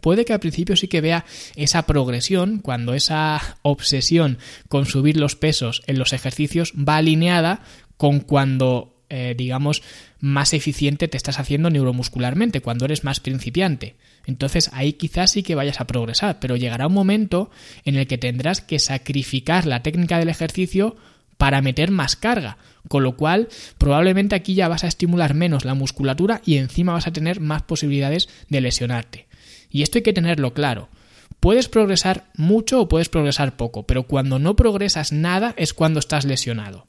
puede 0.00 0.24
que 0.24 0.32
al 0.32 0.40
principio 0.40 0.74
sí 0.74 0.88
que 0.88 1.02
vea 1.02 1.26
esa 1.54 1.82
progresión 1.82 2.60
cuando 2.60 2.94
esa 2.94 3.58
obsesión 3.60 4.38
con 4.68 4.86
subir 4.86 5.18
los 5.18 5.36
pesos 5.36 5.82
en 5.86 5.98
los 5.98 6.14
ejercicios 6.14 6.72
va 6.72 6.96
alineada 6.96 7.60
con 7.98 8.20
cuando 8.20 8.96
eh, 9.08 9.34
digamos, 9.36 9.82
más 10.18 10.52
eficiente 10.52 11.06
te 11.06 11.16
estás 11.16 11.38
haciendo 11.38 11.70
neuromuscularmente, 11.70 12.60
cuando 12.60 12.86
eres 12.86 13.04
más 13.04 13.20
principiante. 13.20 13.94
Entonces 14.26 14.70
ahí 14.72 14.94
quizás 14.94 15.30
sí 15.30 15.42
que 15.42 15.54
vayas 15.54 15.80
a 15.80 15.86
progresar, 15.86 16.38
pero 16.40 16.56
llegará 16.56 16.88
un 16.88 16.94
momento 16.94 17.50
en 17.84 17.96
el 17.96 18.06
que 18.06 18.18
tendrás 18.18 18.60
que 18.60 18.78
sacrificar 18.78 19.66
la 19.66 19.82
técnica 19.82 20.18
del 20.18 20.28
ejercicio 20.28 20.96
para 21.38 21.62
meter 21.62 21.90
más 21.90 22.16
carga, 22.16 22.58
con 22.88 23.02
lo 23.02 23.16
cual 23.16 23.48
probablemente 23.78 24.34
aquí 24.34 24.54
ya 24.54 24.68
vas 24.68 24.84
a 24.84 24.88
estimular 24.88 25.34
menos 25.34 25.64
la 25.64 25.74
musculatura 25.74 26.40
y 26.44 26.56
encima 26.56 26.92
vas 26.92 27.06
a 27.06 27.12
tener 27.12 27.40
más 27.40 27.62
posibilidades 27.62 28.28
de 28.48 28.60
lesionarte. 28.60 29.26
Y 29.70 29.82
esto 29.82 29.98
hay 29.98 30.02
que 30.02 30.12
tenerlo 30.12 30.54
claro. 30.54 30.88
Puedes 31.40 31.68
progresar 31.68 32.30
mucho 32.34 32.80
o 32.80 32.88
puedes 32.88 33.08
progresar 33.08 33.56
poco, 33.56 33.86
pero 33.86 34.04
cuando 34.04 34.38
no 34.38 34.56
progresas 34.56 35.12
nada 35.12 35.54
es 35.56 35.74
cuando 35.74 36.00
estás 36.00 36.24
lesionado. 36.24 36.86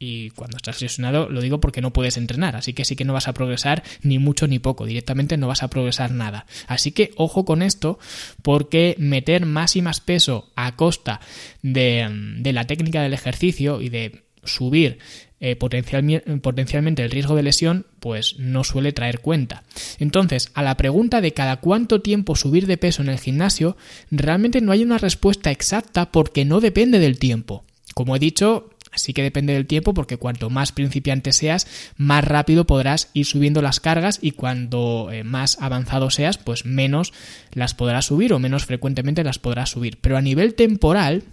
Y 0.00 0.30
cuando 0.30 0.56
estás 0.56 0.80
lesionado 0.80 1.28
lo 1.28 1.40
digo 1.40 1.60
porque 1.60 1.80
no 1.80 1.92
puedes 1.92 2.16
entrenar, 2.16 2.54
así 2.54 2.72
que 2.72 2.84
sí 2.84 2.94
que 2.94 3.04
no 3.04 3.12
vas 3.12 3.26
a 3.26 3.34
progresar 3.34 3.82
ni 4.02 4.18
mucho 4.18 4.46
ni 4.46 4.58
poco, 4.58 4.86
directamente 4.86 5.36
no 5.36 5.48
vas 5.48 5.62
a 5.62 5.70
progresar 5.70 6.12
nada. 6.12 6.46
Así 6.68 6.92
que 6.92 7.12
ojo 7.16 7.44
con 7.44 7.62
esto 7.62 7.98
porque 8.42 8.94
meter 8.98 9.44
más 9.44 9.74
y 9.74 9.82
más 9.82 10.00
peso 10.00 10.50
a 10.54 10.76
costa 10.76 11.20
de, 11.62 12.40
la 12.44 12.64
técnica 12.64 13.02
del 13.02 13.14
ejercicio 13.14 13.80
y 13.80 13.88
de 13.88 14.22
subir 14.44 14.98
eh, 15.40 15.56
potencialmente 15.56 17.02
el 17.02 17.10
riesgo 17.10 17.36
de 17.36 17.42
lesión, 17.42 17.86
pues 18.00 18.36
no 18.38 18.64
suele 18.64 18.92
traer 18.92 19.20
cuenta. 19.20 19.64
Entonces, 19.98 20.50
a 20.54 20.62
la 20.62 20.76
pregunta 20.76 21.20
de 21.20 21.32
cada 21.32 21.58
cuánto 21.58 22.00
tiempo 22.00 22.36
subir 22.36 22.66
de 22.66 22.76
peso 22.76 23.02
en 23.02 23.08
el 23.08 23.18
gimnasio, 23.18 23.76
realmente 24.10 24.60
no 24.60 24.72
hay 24.72 24.82
una 24.82 24.98
respuesta 24.98 25.50
exacta 25.50 26.10
porque 26.10 26.44
no 26.44 26.60
depende 26.60 26.98
del 26.98 27.18
tiempo. 27.18 27.64
Como 27.94 28.16
he 28.16 28.18
dicho, 28.18 28.70
sí 28.94 29.12
que 29.12 29.22
depende 29.22 29.54
del 29.54 29.66
tiempo 29.66 29.94
porque 29.94 30.16
cuanto 30.16 30.50
más 30.50 30.72
principiante 30.72 31.32
seas, 31.32 31.66
más 31.96 32.24
rápido 32.24 32.66
podrás 32.66 33.10
ir 33.14 33.26
subiendo 33.26 33.62
las 33.62 33.80
cargas 33.80 34.18
y 34.22 34.32
cuando 34.32 35.10
eh, 35.12 35.24
más 35.24 35.58
avanzado 35.60 36.10
seas, 36.10 36.38
pues 36.38 36.64
menos 36.64 37.12
las 37.52 37.74
podrás 37.74 38.06
subir 38.06 38.32
o 38.32 38.38
menos 38.38 38.66
frecuentemente 38.66 39.24
las 39.24 39.38
podrás 39.38 39.70
subir. 39.70 39.98
Pero 40.00 40.16
a 40.16 40.22
nivel 40.22 40.54
temporal, 40.54 41.24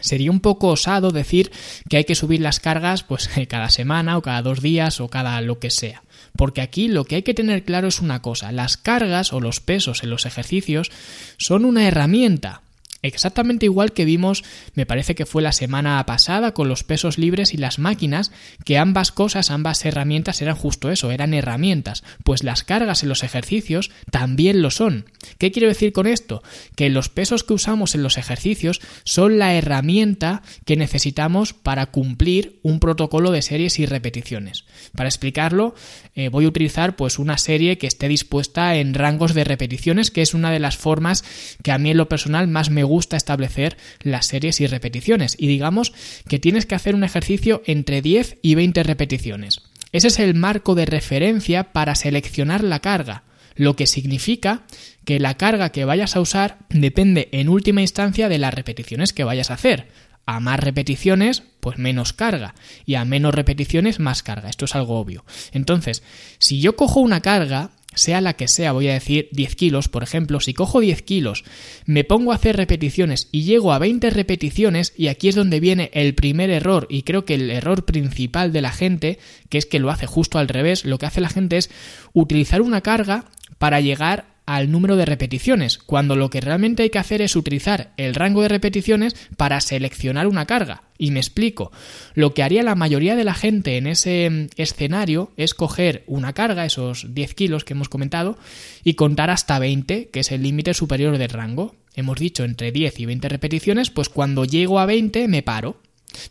Sería 0.00 0.30
un 0.30 0.40
poco 0.40 0.68
osado 0.68 1.12
decir 1.12 1.52
que 1.88 1.96
hay 1.96 2.04
que 2.04 2.16
subir 2.16 2.40
las 2.40 2.60
cargas 2.60 3.04
pues 3.04 3.30
cada 3.48 3.70
semana 3.70 4.18
o 4.18 4.22
cada 4.22 4.42
dos 4.42 4.60
días 4.60 5.00
o 5.00 5.08
cada 5.08 5.40
lo 5.40 5.58
que 5.58 5.70
sea. 5.70 6.02
Porque 6.36 6.60
aquí 6.60 6.88
lo 6.88 7.04
que 7.04 7.16
hay 7.16 7.22
que 7.22 7.34
tener 7.34 7.64
claro 7.64 7.88
es 7.88 8.00
una 8.00 8.20
cosa, 8.20 8.50
las 8.50 8.76
cargas 8.76 9.32
o 9.32 9.40
los 9.40 9.60
pesos 9.60 10.02
en 10.02 10.10
los 10.10 10.26
ejercicios 10.26 10.90
son 11.38 11.64
una 11.64 11.86
herramienta, 11.86 12.62
Exactamente 13.04 13.66
igual 13.66 13.92
que 13.92 14.06
vimos, 14.06 14.44
me 14.72 14.86
parece 14.86 15.14
que 15.14 15.26
fue 15.26 15.42
la 15.42 15.52
semana 15.52 16.04
pasada 16.06 16.54
con 16.54 16.70
los 16.70 16.84
pesos 16.84 17.18
libres 17.18 17.52
y 17.52 17.58
las 17.58 17.78
máquinas, 17.78 18.32
que 18.64 18.78
ambas 18.78 19.12
cosas, 19.12 19.50
ambas 19.50 19.84
herramientas 19.84 20.40
eran 20.40 20.56
justo 20.56 20.90
eso, 20.90 21.10
eran 21.10 21.34
herramientas, 21.34 22.02
pues 22.24 22.42
las 22.42 22.64
cargas 22.64 23.02
en 23.02 23.10
los 23.10 23.22
ejercicios 23.22 23.90
también 24.10 24.62
lo 24.62 24.70
son. 24.70 25.10
¿Qué 25.36 25.52
quiero 25.52 25.68
decir 25.68 25.92
con 25.92 26.06
esto? 26.06 26.42
Que 26.76 26.88
los 26.88 27.10
pesos 27.10 27.44
que 27.44 27.52
usamos 27.52 27.94
en 27.94 28.02
los 28.02 28.16
ejercicios 28.16 28.80
son 29.04 29.38
la 29.38 29.52
herramienta 29.52 30.40
que 30.64 30.76
necesitamos 30.76 31.52
para 31.52 31.84
cumplir 31.84 32.58
un 32.62 32.80
protocolo 32.80 33.32
de 33.32 33.42
series 33.42 33.78
y 33.80 33.84
repeticiones. 33.84 34.64
Para 34.96 35.10
explicarlo, 35.10 35.74
eh, 36.14 36.30
voy 36.30 36.46
a 36.46 36.48
utilizar 36.48 36.96
pues 36.96 37.18
una 37.18 37.36
serie 37.36 37.76
que 37.76 37.86
esté 37.86 38.08
dispuesta 38.08 38.76
en 38.76 38.94
rangos 38.94 39.34
de 39.34 39.44
repeticiones, 39.44 40.10
que 40.10 40.22
es 40.22 40.32
una 40.32 40.50
de 40.50 40.58
las 40.58 40.78
formas 40.78 41.22
que 41.62 41.70
a 41.70 41.76
mí 41.76 41.90
en 41.90 41.98
lo 41.98 42.08
personal 42.08 42.48
más 42.48 42.70
me 42.70 42.82
gusta 42.82 42.93
gusta 42.94 43.16
establecer 43.16 43.76
las 44.02 44.26
series 44.26 44.60
y 44.60 44.68
repeticiones. 44.68 45.34
Y 45.36 45.48
digamos 45.48 45.92
que 46.28 46.38
tienes 46.38 46.64
que 46.64 46.76
hacer 46.76 46.94
un 46.94 47.02
ejercicio 47.02 47.60
entre 47.66 48.02
10 48.02 48.38
y 48.40 48.54
20 48.54 48.84
repeticiones. 48.84 49.62
Ese 49.90 50.08
es 50.08 50.20
el 50.20 50.34
marco 50.34 50.76
de 50.76 50.86
referencia 50.86 51.72
para 51.72 51.96
seleccionar 51.96 52.62
la 52.62 52.78
carga, 52.78 53.24
lo 53.56 53.74
que 53.74 53.88
significa 53.88 54.62
que 55.04 55.18
la 55.18 55.34
carga 55.34 55.70
que 55.70 55.84
vayas 55.84 56.14
a 56.14 56.20
usar 56.20 56.58
depende 56.68 57.28
en 57.32 57.48
última 57.48 57.80
instancia 57.80 58.28
de 58.28 58.38
las 58.38 58.54
repeticiones 58.54 59.12
que 59.12 59.24
vayas 59.24 59.50
a 59.50 59.54
hacer. 59.54 59.88
A 60.26 60.38
más 60.40 60.60
repeticiones, 60.60 61.42
pues 61.60 61.78
menos 61.78 62.12
carga. 62.12 62.54
Y 62.86 62.94
a 62.94 63.04
menos 63.04 63.34
repeticiones, 63.34 63.98
más 63.98 64.22
carga. 64.22 64.48
Esto 64.48 64.66
es 64.66 64.74
algo 64.76 65.00
obvio. 65.00 65.24
Entonces, 65.52 66.02
si 66.38 66.60
yo 66.60 66.76
cojo 66.76 67.00
una 67.00 67.20
carga 67.20 67.72
sea 67.94 68.20
la 68.20 68.34
que 68.34 68.48
sea, 68.48 68.72
voy 68.72 68.88
a 68.88 68.94
decir 68.94 69.28
10 69.32 69.56
kilos, 69.56 69.88
por 69.88 70.02
ejemplo, 70.02 70.40
si 70.40 70.54
cojo 70.54 70.80
10 70.80 71.02
kilos, 71.02 71.44
me 71.86 72.04
pongo 72.04 72.32
a 72.32 72.36
hacer 72.36 72.56
repeticiones 72.56 73.28
y 73.32 73.42
llego 73.44 73.72
a 73.72 73.78
20 73.78 74.10
repeticiones, 74.10 74.92
y 74.96 75.08
aquí 75.08 75.28
es 75.28 75.34
donde 75.34 75.60
viene 75.60 75.90
el 75.94 76.14
primer 76.14 76.50
error, 76.50 76.86
y 76.90 77.02
creo 77.02 77.24
que 77.24 77.34
el 77.34 77.50
error 77.50 77.84
principal 77.84 78.52
de 78.52 78.62
la 78.62 78.72
gente, 78.72 79.18
que 79.48 79.58
es 79.58 79.66
que 79.66 79.78
lo 79.78 79.90
hace 79.90 80.06
justo 80.06 80.38
al 80.38 80.48
revés, 80.48 80.84
lo 80.84 80.98
que 80.98 81.06
hace 81.06 81.20
la 81.20 81.28
gente 81.28 81.56
es 81.56 81.70
utilizar 82.12 82.62
una 82.62 82.80
carga 82.80 83.26
para 83.58 83.80
llegar 83.80 84.33
al 84.46 84.70
número 84.70 84.96
de 84.96 85.06
repeticiones, 85.06 85.78
cuando 85.78 86.16
lo 86.16 86.28
que 86.28 86.40
realmente 86.40 86.82
hay 86.82 86.90
que 86.90 86.98
hacer 86.98 87.22
es 87.22 87.34
utilizar 87.34 87.92
el 87.96 88.14
rango 88.14 88.42
de 88.42 88.48
repeticiones 88.48 89.16
para 89.36 89.60
seleccionar 89.60 90.26
una 90.26 90.46
carga. 90.46 90.82
Y 90.98 91.10
me 91.10 91.20
explico. 91.20 91.72
Lo 92.14 92.34
que 92.34 92.42
haría 92.42 92.62
la 92.62 92.74
mayoría 92.74 93.16
de 93.16 93.24
la 93.24 93.34
gente 93.34 93.78
en 93.78 93.86
ese 93.86 94.28
mm, 94.30 94.46
escenario 94.56 95.32
es 95.36 95.54
coger 95.54 96.04
una 96.06 96.34
carga, 96.34 96.66
esos 96.66 97.14
10 97.14 97.34
kilos 97.34 97.64
que 97.64 97.72
hemos 97.72 97.88
comentado, 97.88 98.38
y 98.84 98.94
contar 98.94 99.30
hasta 99.30 99.58
20, 99.58 100.10
que 100.10 100.20
es 100.20 100.30
el 100.30 100.42
límite 100.42 100.74
superior 100.74 101.16
del 101.16 101.30
rango. 101.30 101.74
Hemos 101.94 102.18
dicho 102.18 102.44
entre 102.44 102.70
10 102.70 103.00
y 103.00 103.06
20 103.06 103.28
repeticiones, 103.28 103.90
pues 103.90 104.08
cuando 104.08 104.44
llego 104.44 104.78
a 104.78 104.86
20 104.86 105.26
me 105.28 105.42
paro. 105.42 105.80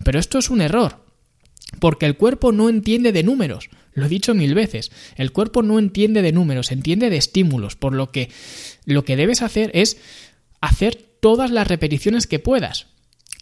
Pero 0.03 0.19
esto 0.19 0.37
es 0.37 0.49
un 0.49 0.61
error, 0.61 1.03
porque 1.79 2.05
el 2.05 2.15
cuerpo 2.15 2.51
no 2.51 2.69
entiende 2.69 3.11
de 3.11 3.23
números. 3.23 3.69
Lo 3.93 4.05
he 4.05 4.09
dicho 4.09 4.33
mil 4.33 4.55
veces. 4.55 4.91
El 5.15 5.31
cuerpo 5.31 5.61
no 5.61 5.79
entiende 5.79 6.21
de 6.21 6.31
números, 6.31 6.71
entiende 6.71 7.09
de 7.09 7.17
estímulos, 7.17 7.75
por 7.75 7.93
lo 7.93 8.11
que 8.11 8.29
lo 8.85 9.05
que 9.05 9.15
debes 9.15 9.41
hacer 9.41 9.71
es 9.73 9.97
hacer 10.61 10.95
todas 11.19 11.51
las 11.51 11.67
repeticiones 11.67 12.27
que 12.27 12.39
puedas. 12.39 12.87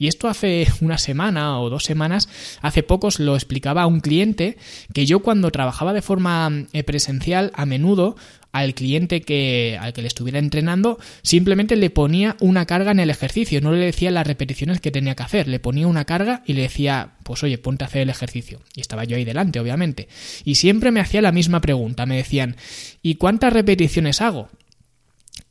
Y 0.02 0.08
esto 0.08 0.28
hace 0.28 0.68
una 0.82 0.98
semana 0.98 1.60
o 1.60 1.70
dos 1.70 1.84
semanas, 1.84 2.28
hace 2.62 2.82
pocos 2.82 3.20
lo 3.20 3.36
explicaba 3.36 3.84
a 3.84 3.88
un 3.88 4.00
cliente 4.00 4.58
que 4.94 5.06
yo 5.06 5.20
cuando 5.20 5.52
trabajaba 5.52 5.94
de 5.94 6.02
forma 6.02 6.66
eh, 6.74 6.84
presencial 6.84 7.52
a 7.54 7.66
menudo 7.66 8.16
al 8.52 8.74
cliente 8.74 9.22
que, 9.22 9.78
al 9.80 9.94
que 9.94 10.02
le 10.02 10.08
estuviera 10.08 10.40
entrenando, 10.40 11.00
simplemente 11.22 11.76
le 11.76 11.90
ponía 11.90 12.36
una 12.40 12.66
carga 12.66 12.92
en 12.92 13.00
el 13.00 13.10
ejercicio, 13.10 13.62
no 13.62 13.72
le 13.72 13.86
decía 13.86 14.12
las 14.12 14.28
repeticiones 14.28 14.82
que 14.82 14.92
tenía 14.92 15.16
que 15.16 15.24
hacer, 15.24 15.48
le 15.48 15.60
ponía 15.60 15.88
una 15.88 16.06
carga 16.06 16.44
y 16.46 16.54
le 16.54 16.64
decía, 16.64 17.14
pues 17.24 17.44
oye, 17.44 17.58
ponte 17.58 17.84
a 17.84 17.88
hacer 17.88 18.02
el 18.02 18.10
ejercicio. 18.10 18.62
Y 18.76 18.82
estaba 18.82 19.06
yo 19.06 19.16
ahí 19.16 19.24
delante, 19.24 19.60
obviamente. 19.60 20.08
Y 20.44 20.56
siempre 20.56 20.92
me 20.92 21.00
hacía 21.00 21.22
la 21.22 21.32
misma 21.32 21.62
pregunta, 21.62 22.06
me 22.06 22.18
decían, 22.18 22.58
¿y 23.02 23.16
cuántas 23.16 23.54
repeticiones 23.54 24.22
hago? 24.22 24.50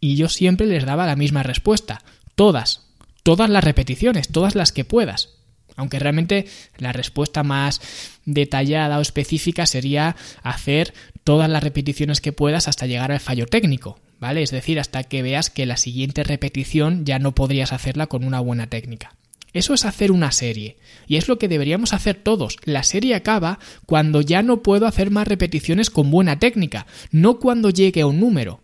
Y 0.01 0.17
yo 0.17 0.29
siempre 0.29 0.67
les 0.67 0.85
daba 0.85 1.07
la 1.07 1.17
misma 1.17 1.43
respuesta, 1.43 2.03
todas, 2.35 2.87
todas 3.23 3.51
las 3.51 3.65
repeticiones, 3.65 4.29
todas 4.29 4.55
las 4.55 4.73
que 4.73 4.85
puedas. 4.85 5.40
Aunque 5.81 5.99
realmente 5.99 6.45
la 6.77 6.93
respuesta 6.93 7.43
más 7.43 7.81
detallada 8.27 8.99
o 8.99 9.01
específica 9.01 9.65
sería 9.65 10.15
hacer 10.43 10.93
todas 11.25 11.49
las 11.49 11.65
repeticiones 11.65 12.21
que 12.21 12.33
puedas 12.33 12.69
hasta 12.69 12.87
llegar 12.87 13.13
al 13.13 13.21
fallo 13.21 13.47
técnico, 13.47 13.99
¿vale? 14.19 14.43
Es 14.43 14.51
decir, 14.51 14.79
hasta 14.79 15.05
que 15.05 15.23
veas 15.23 15.49
que 15.49 15.65
la 15.65 15.79
siguiente 15.79 16.23
repetición 16.23 17.07
ya 17.07 17.19
no 17.19 17.35
podrías 17.35 17.73
hacerla 17.73 18.09
con 18.09 18.25
una 18.25 18.41
buena 18.41 18.67
técnica. 18.67 19.17
Eso 19.55 19.73
es 19.73 19.87
hacer 19.87 20.13
una 20.13 20.33
serie, 20.33 20.77
y 21.07 21.17
es 21.17 21.29
lo 21.29 21.39
que 21.39 21.49
deberíamos 21.49 21.95
hacer 21.95 22.15
todos. 22.15 22.59
La 22.65 22.83
serie 22.83 23.15
acaba 23.15 23.59
cuando 23.87 24.21
ya 24.21 24.43
no 24.43 24.63
puedo 24.63 24.87
hacer 24.87 25.11
más 25.11 25.27
repeticiones 25.27 25.89
con 25.89 26.11
buena 26.11 26.39
técnica, 26.39 26.87
no 27.11 27.39
cuando 27.39 27.71
llegue 27.71 28.03
a 28.03 28.07
un 28.07 28.21
número. 28.21 28.61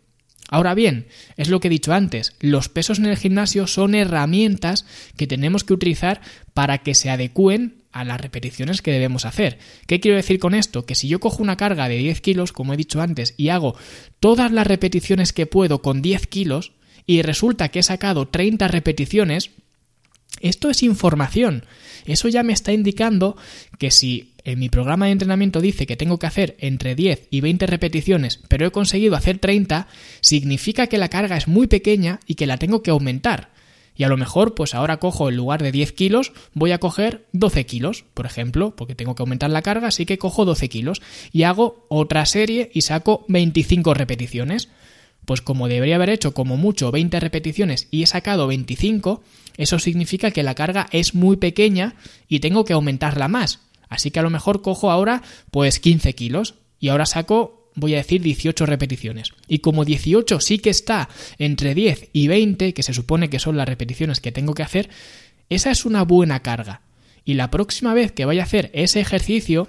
Ahora 0.49 0.75
bien, 0.75 1.09
es 1.37 1.49
lo 1.49 1.61
que 1.61 1.69
he 1.69 1.71
dicho 1.71 1.93
antes, 1.93 2.35
los 2.41 2.69
pesos 2.69 2.99
en 2.99 3.07
el 3.07 3.17
gimnasio 3.17 3.67
son 3.67 3.95
herramientas 3.95 4.87
que 5.17 5.27
tenemos 5.27 5.65
que 5.65 5.75
utilizar 5.75 6.21
para 6.55 6.79
que 6.79 6.95
se 6.95 7.11
adecúen 7.11 7.83
a 7.91 8.05
las 8.05 8.21
repeticiones 8.21 8.83
que 8.83 8.93
debemos 8.93 9.25
hacer. 9.25 9.59
¿Qué 9.87 10.01
quiero 10.01 10.17
decir 10.17 10.39
con 10.39 10.55
esto? 10.55 10.85
Que 10.85 10.95
si 10.95 11.09
yo 11.09 11.19
cojo 11.19 11.43
una 11.43 11.57
carga 11.57 11.89
de 11.89 11.97
10 11.97 12.21
kilos, 12.21 12.53
como 12.53 12.75
he 12.75 12.77
dicho 12.77 13.01
antes, 13.01 13.35
y 13.37 13.49
hago 13.49 13.75
todas 14.21 14.53
las 14.53 14.67
repeticiones 14.67 15.33
que 15.33 15.47
puedo 15.47 15.83
con 15.83 16.03
10 16.03 16.27
kilos, 16.27 16.73
y 17.07 17.23
resulta 17.23 17.71
que 17.71 17.79
he 17.79 17.83
sacado 17.83 18.29
30 18.29 18.69
repeticiones, 18.69 19.51
esto 20.41 20.71
es 20.71 20.83
información. 20.83 21.65
Eso 22.05 22.29
ya 22.29 22.43
me 22.43 22.53
está 22.53 22.73
indicando 22.73 23.37
que 23.79 23.91
si 23.91 24.33
en 24.45 24.61
mi 24.61 24.69
programa 24.69 25.07
de 25.07 25.13
entrenamiento 25.13 25.61
dice 25.61 25.87
que 25.87 25.97
tengo 25.97 26.19
que 26.19 26.27
hacer 26.27 26.57
entre 26.61 26.95
10 26.95 27.29
y 27.31 27.41
20 27.41 27.67
repeticiones, 27.67 28.41
pero 28.49 28.67
he 28.67 28.71
conseguido 28.71 29.17
hacer 29.17 29.39
30, 29.39 29.89
significa 30.21 30.87
que 30.87 30.99
la 30.99 31.09
carga 31.09 31.37
es 31.37 31.49
muy 31.49 31.67
pequeña 31.67 32.21
y 32.27 32.37
que 32.37 32.47
la 32.47 32.57
tengo 32.57 32.83
que 32.83 32.93
aumentar. 32.93 33.51
Y 33.97 34.05
a 34.05 34.09
lo 34.09 34.17
mejor, 34.17 34.55
pues 34.55 34.75
ahora 34.75 34.99
cojo 34.99 35.29
en 35.29 35.37
lugar 35.37 35.63
de 35.63 35.73
10 35.73 35.93
kilos, 35.93 36.33
voy 36.53 36.73
a 36.73 36.79
coger 36.79 37.27
12 37.33 37.65
kilos, 37.67 38.05
por 38.15 38.27
ejemplo, 38.27 38.77
porque 38.77 38.95
tengo 38.95 39.15
que 39.15 39.23
aumentar 39.23 39.51
la 39.51 39.63
carga, 39.63 39.89
así 39.89 40.05
que 40.05 40.19
cojo 40.19 40.45
12 40.45 40.69
kilos 40.69 41.03
y 41.33 41.45
hago 41.45 41.87
otra 41.89 42.25
serie 42.27 42.71
y 42.75 42.83
saco 42.83 43.25
25 43.29 43.95
repeticiones. 43.95 44.69
Pues 45.27 45.43
como 45.43 45.69
debería 45.69 45.97
haber 45.97 46.09
hecho 46.09 46.33
como 46.33 46.57
mucho 46.57 46.91
20 46.91 47.21
repeticiones 47.21 47.89
y 47.91 48.03
he 48.03 48.07
sacado 48.07 48.47
25, 48.47 49.23
eso 49.59 49.79
significa 49.79 50.31
que 50.31 50.43
la 50.43 50.55
carga 50.55 50.87
es 50.93 51.15
muy 51.15 51.37
pequeña 51.37 51.97
y 52.29 52.41
tengo 52.41 52.65
que 52.65 52.73
aumentarla 52.73 53.29
más. 53.29 53.61
Así 53.89 54.11
que 54.11 54.21
a 54.21 54.23
lo 54.23 54.31
mejor 54.31 54.63
cojo 54.63 54.91
ahora 54.91 55.23
pues 55.51 55.81
15 55.81 56.15
kilos 56.15 56.55
y 56.81 56.89
ahora 56.89 57.07
saco, 57.07 57.71
voy 57.75 57.95
a 57.95 57.99
decir, 57.99 58.23
18 58.23 58.67
repeticiones. 58.67 59.33
Y 59.49 59.59
como 59.59 59.85
18 59.85 60.41
sí 60.41 60.59
que 60.59 60.71
está 60.71 61.09
entre 61.39 61.75
10 61.75 62.11
y 62.13 62.29
20, 62.29 62.73
que 62.73 62.83
se 62.83 62.95
supone 62.95 63.29
que 63.29 63.39
son 63.39 63.57
las 63.57 63.69
repeticiones 63.69 64.21
que 64.21 64.33
tengo 64.33 64.55
que 64.55 64.63
hacer, 64.63 64.89
esa 65.49 65.71
es 65.71 65.85
una 65.85 66.03
buena 66.03 66.41
carga. 66.41 66.83
y 67.29 67.35
la 67.35 67.51
próxima 67.51 67.93
vez 67.93 68.13
que 68.13 68.25
vaya 68.25 68.43
a 68.43 68.45
hacer 68.45 68.71
ese 68.73 69.01
ejercicio, 69.01 69.69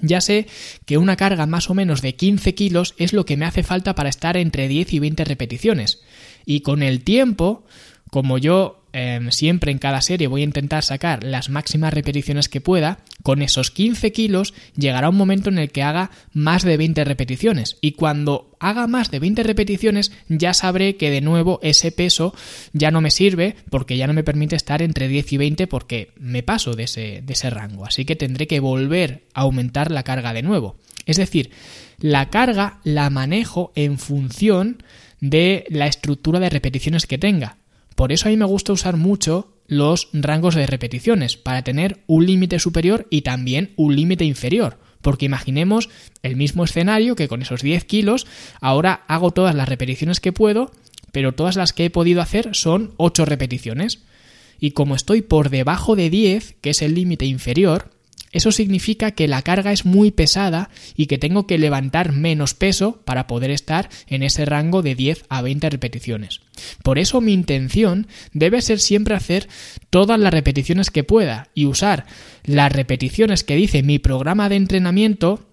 ya 0.00 0.20
sé 0.20 0.46
que 0.86 0.98
una 0.98 1.16
carga 1.16 1.46
más 1.46 1.70
o 1.70 1.74
menos 1.74 2.02
de 2.02 2.14
15 2.14 2.54
kilos 2.54 2.94
es 2.98 3.12
lo 3.12 3.24
que 3.24 3.36
me 3.36 3.46
hace 3.46 3.62
falta 3.62 3.94
para 3.94 4.08
estar 4.08 4.36
entre 4.36 4.68
10 4.68 4.92
y 4.92 4.98
20 4.98 5.24
repeticiones. 5.24 6.02
Y 6.44 6.60
con 6.60 6.82
el 6.82 7.02
tiempo, 7.04 7.64
como 8.10 8.38
yo 8.38 8.83
Em, 8.96 9.32
siempre 9.32 9.72
en 9.72 9.78
cada 9.78 10.00
serie 10.00 10.28
voy 10.28 10.42
a 10.42 10.44
intentar 10.44 10.84
sacar 10.84 11.24
las 11.24 11.48
máximas 11.48 11.92
repeticiones 11.92 12.48
que 12.48 12.60
pueda, 12.60 13.00
con 13.24 13.42
esos 13.42 13.72
15 13.72 14.12
kilos 14.12 14.54
llegará 14.76 15.08
un 15.08 15.16
momento 15.16 15.50
en 15.50 15.58
el 15.58 15.72
que 15.72 15.82
haga 15.82 16.12
más 16.32 16.62
de 16.62 16.76
20 16.76 17.02
repeticiones. 17.02 17.76
Y 17.80 17.92
cuando 17.92 18.54
haga 18.60 18.86
más 18.86 19.10
de 19.10 19.18
20 19.18 19.42
repeticiones 19.42 20.12
ya 20.28 20.54
sabré 20.54 20.94
que 20.94 21.10
de 21.10 21.22
nuevo 21.22 21.58
ese 21.64 21.90
peso 21.90 22.36
ya 22.72 22.92
no 22.92 23.00
me 23.00 23.10
sirve 23.10 23.56
porque 23.68 23.96
ya 23.96 24.06
no 24.06 24.12
me 24.12 24.22
permite 24.22 24.54
estar 24.54 24.80
entre 24.80 25.08
10 25.08 25.32
y 25.32 25.36
20 25.38 25.66
porque 25.66 26.12
me 26.16 26.44
paso 26.44 26.76
de 26.76 26.84
ese, 26.84 27.20
de 27.24 27.32
ese 27.32 27.50
rango. 27.50 27.86
Así 27.86 28.04
que 28.04 28.14
tendré 28.14 28.46
que 28.46 28.60
volver 28.60 29.24
a 29.34 29.40
aumentar 29.40 29.90
la 29.90 30.04
carga 30.04 30.32
de 30.32 30.42
nuevo. 30.42 30.76
Es 31.04 31.16
decir, 31.16 31.50
la 31.98 32.30
carga 32.30 32.78
la 32.84 33.10
manejo 33.10 33.72
en 33.74 33.98
función 33.98 34.84
de 35.20 35.64
la 35.68 35.88
estructura 35.88 36.38
de 36.38 36.50
repeticiones 36.50 37.08
que 37.08 37.18
tenga. 37.18 37.56
Por 37.94 38.12
eso 38.12 38.28
a 38.28 38.30
mí 38.30 38.36
me 38.36 38.44
gusta 38.44 38.72
usar 38.72 38.96
mucho 38.96 39.50
los 39.66 40.08
rangos 40.12 40.54
de 40.54 40.66
repeticiones, 40.66 41.36
para 41.36 41.62
tener 41.62 42.02
un 42.06 42.26
límite 42.26 42.58
superior 42.58 43.06
y 43.10 43.22
también 43.22 43.72
un 43.76 43.96
límite 43.96 44.24
inferior. 44.24 44.78
Porque 45.00 45.26
imaginemos 45.26 45.88
el 46.22 46.36
mismo 46.36 46.64
escenario 46.64 47.16
que 47.16 47.28
con 47.28 47.42
esos 47.42 47.62
10 47.62 47.84
kilos, 47.84 48.26
ahora 48.60 49.04
hago 49.08 49.30
todas 49.30 49.54
las 49.54 49.68
repeticiones 49.68 50.20
que 50.20 50.32
puedo, 50.32 50.70
pero 51.12 51.32
todas 51.32 51.56
las 51.56 51.72
que 51.72 51.86
he 51.86 51.90
podido 51.90 52.20
hacer 52.20 52.50
son 52.54 52.92
8 52.96 53.24
repeticiones. 53.24 54.02
Y 54.60 54.72
como 54.72 54.94
estoy 54.94 55.22
por 55.22 55.50
debajo 55.50 55.96
de 55.96 56.10
10, 56.10 56.56
que 56.60 56.70
es 56.70 56.82
el 56.82 56.94
límite 56.94 57.26
inferior, 57.26 57.90
eso 58.34 58.50
significa 58.50 59.12
que 59.12 59.28
la 59.28 59.42
carga 59.42 59.70
es 59.70 59.84
muy 59.84 60.10
pesada 60.10 60.68
y 60.96 61.06
que 61.06 61.18
tengo 61.18 61.46
que 61.46 61.56
levantar 61.56 62.12
menos 62.12 62.54
peso 62.54 63.00
para 63.04 63.28
poder 63.28 63.52
estar 63.52 63.88
en 64.08 64.24
ese 64.24 64.44
rango 64.44 64.82
de 64.82 64.96
10 64.96 65.24
a 65.28 65.40
20 65.40 65.70
repeticiones. 65.70 66.40
Por 66.82 66.98
eso 66.98 67.20
mi 67.20 67.32
intención 67.32 68.08
debe 68.32 68.60
ser 68.60 68.80
siempre 68.80 69.14
hacer 69.14 69.48
todas 69.88 70.18
las 70.18 70.34
repeticiones 70.34 70.90
que 70.90 71.04
pueda 71.04 71.48
y 71.54 71.66
usar 71.66 72.06
las 72.42 72.72
repeticiones 72.72 73.44
que 73.44 73.54
dice 73.54 73.84
mi 73.84 74.00
programa 74.00 74.48
de 74.48 74.56
entrenamiento 74.56 75.46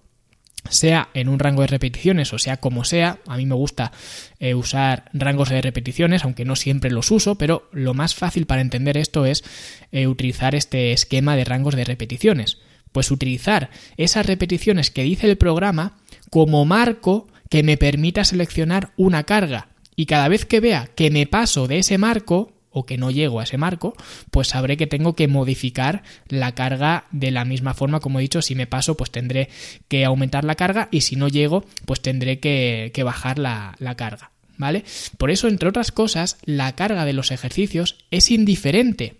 sea 0.68 1.08
en 1.14 1.28
un 1.28 1.38
rango 1.38 1.62
de 1.62 1.66
repeticiones 1.66 2.32
o 2.32 2.38
sea 2.38 2.58
como 2.58 2.84
sea, 2.84 3.18
a 3.26 3.36
mí 3.36 3.46
me 3.46 3.54
gusta 3.54 3.92
eh, 4.38 4.54
usar 4.54 5.10
rangos 5.12 5.48
de 5.48 5.60
repeticiones, 5.60 6.24
aunque 6.24 6.44
no 6.44 6.56
siempre 6.56 6.90
los 6.90 7.10
uso, 7.10 7.36
pero 7.36 7.68
lo 7.72 7.94
más 7.94 8.14
fácil 8.14 8.46
para 8.46 8.60
entender 8.60 8.96
esto 8.96 9.26
es 9.26 9.44
eh, 9.90 10.06
utilizar 10.06 10.54
este 10.54 10.92
esquema 10.92 11.36
de 11.36 11.44
rangos 11.44 11.74
de 11.74 11.84
repeticiones. 11.84 12.58
Pues 12.92 13.10
utilizar 13.10 13.70
esas 13.96 14.26
repeticiones 14.26 14.90
que 14.90 15.02
dice 15.02 15.26
el 15.26 15.38
programa 15.38 15.96
como 16.30 16.64
marco 16.64 17.28
que 17.48 17.62
me 17.62 17.76
permita 17.76 18.24
seleccionar 18.24 18.92
una 18.96 19.24
carga. 19.24 19.68
Y 19.96 20.06
cada 20.06 20.28
vez 20.28 20.44
que 20.44 20.60
vea 20.60 20.88
que 20.94 21.10
me 21.10 21.26
paso 21.26 21.66
de 21.68 21.78
ese 21.78 21.98
marco, 21.98 22.52
o 22.72 22.86
que 22.86 22.98
no 22.98 23.10
llego 23.10 23.40
a 23.40 23.44
ese 23.44 23.58
marco, 23.58 23.94
pues 24.30 24.48
sabré 24.48 24.76
que 24.76 24.86
tengo 24.86 25.14
que 25.14 25.28
modificar 25.28 26.02
la 26.28 26.54
carga 26.54 27.04
de 27.10 27.30
la 27.30 27.44
misma 27.44 27.74
forma, 27.74 28.00
como 28.00 28.18
he 28.18 28.22
dicho, 28.22 28.42
si 28.42 28.54
me 28.54 28.66
paso, 28.66 28.96
pues 28.96 29.10
tendré 29.10 29.48
que 29.88 30.04
aumentar 30.04 30.44
la 30.44 30.54
carga 30.54 30.88
y 30.90 31.02
si 31.02 31.16
no 31.16 31.28
llego, 31.28 31.64
pues 31.86 32.00
tendré 32.00 32.40
que, 32.40 32.90
bajar 33.04 33.38
la, 33.38 33.74
la 33.78 33.96
carga. 33.96 34.30
¿Vale? 34.58 34.84
Por 35.18 35.30
eso, 35.30 35.48
entre 35.48 35.68
otras 35.68 35.90
cosas, 35.90 36.36
la 36.44 36.72
carga 36.76 37.04
de 37.04 37.14
los 37.14 37.32
ejercicios 37.32 37.96
es 38.10 38.30
indiferente. 38.30 39.16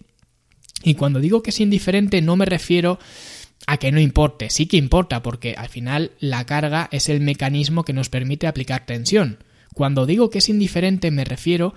Y 0.85 0.95
cuando 0.95 1.21
digo 1.21 1.43
que 1.43 1.51
es 1.51 1.61
indiferente, 1.61 2.21
no 2.21 2.37
me 2.37 2.45
refiero 2.45 2.99
a 3.67 3.77
que 3.79 3.93
no 3.93 4.01
importe, 4.01 4.51
sí 4.51 4.67
que 4.67 4.77
importa, 4.77 5.23
porque 5.23 5.55
al 5.57 5.69
final 5.69 6.13
la 6.21 6.45
carga 6.45 6.89
es 6.93 7.09
el 7.09 7.21
mecanismo 7.21 7.85
que 7.85 7.93
nos 7.93 8.09
permite 8.09 8.47
aplicar 8.47 8.87
tensión. 8.87 9.39
Cuando 9.75 10.07
digo 10.07 10.31
que 10.31 10.39
es 10.39 10.49
indiferente 10.49 11.11
me 11.11 11.25
refiero 11.25 11.75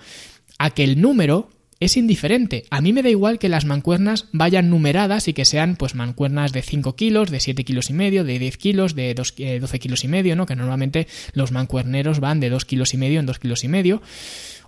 a 0.58 0.70
que 0.70 0.84
el 0.84 1.00
número 1.00 1.50
es 1.78 1.96
indiferente. 1.96 2.64
A 2.70 2.80
mí 2.80 2.92
me 2.92 3.02
da 3.02 3.10
igual 3.10 3.38
que 3.38 3.48
las 3.48 3.64
mancuernas 3.64 4.26
vayan 4.32 4.70
numeradas 4.70 5.28
y 5.28 5.32
que 5.32 5.44
sean 5.44 5.76
pues 5.76 5.94
mancuernas 5.94 6.52
de 6.52 6.62
5 6.62 6.96
kilos, 6.96 7.30
de 7.30 7.40
7 7.40 7.64
kilos 7.64 7.90
y 7.90 7.92
medio, 7.92 8.24
de 8.24 8.38
10 8.38 8.56
kilos, 8.56 8.94
de 8.94 9.14
12 9.14 9.34
eh, 9.38 9.78
kilos 9.78 10.04
y 10.04 10.08
medio, 10.08 10.36
¿no? 10.36 10.46
Que 10.46 10.56
normalmente 10.56 11.06
los 11.32 11.52
mancuerneros 11.52 12.20
van 12.20 12.40
de 12.40 12.50
2 12.50 12.64
kilos 12.64 12.94
y 12.94 12.96
medio 12.96 13.20
en 13.20 13.26
2 13.26 13.38
kilos 13.38 13.64
y 13.64 13.68
medio 13.68 14.02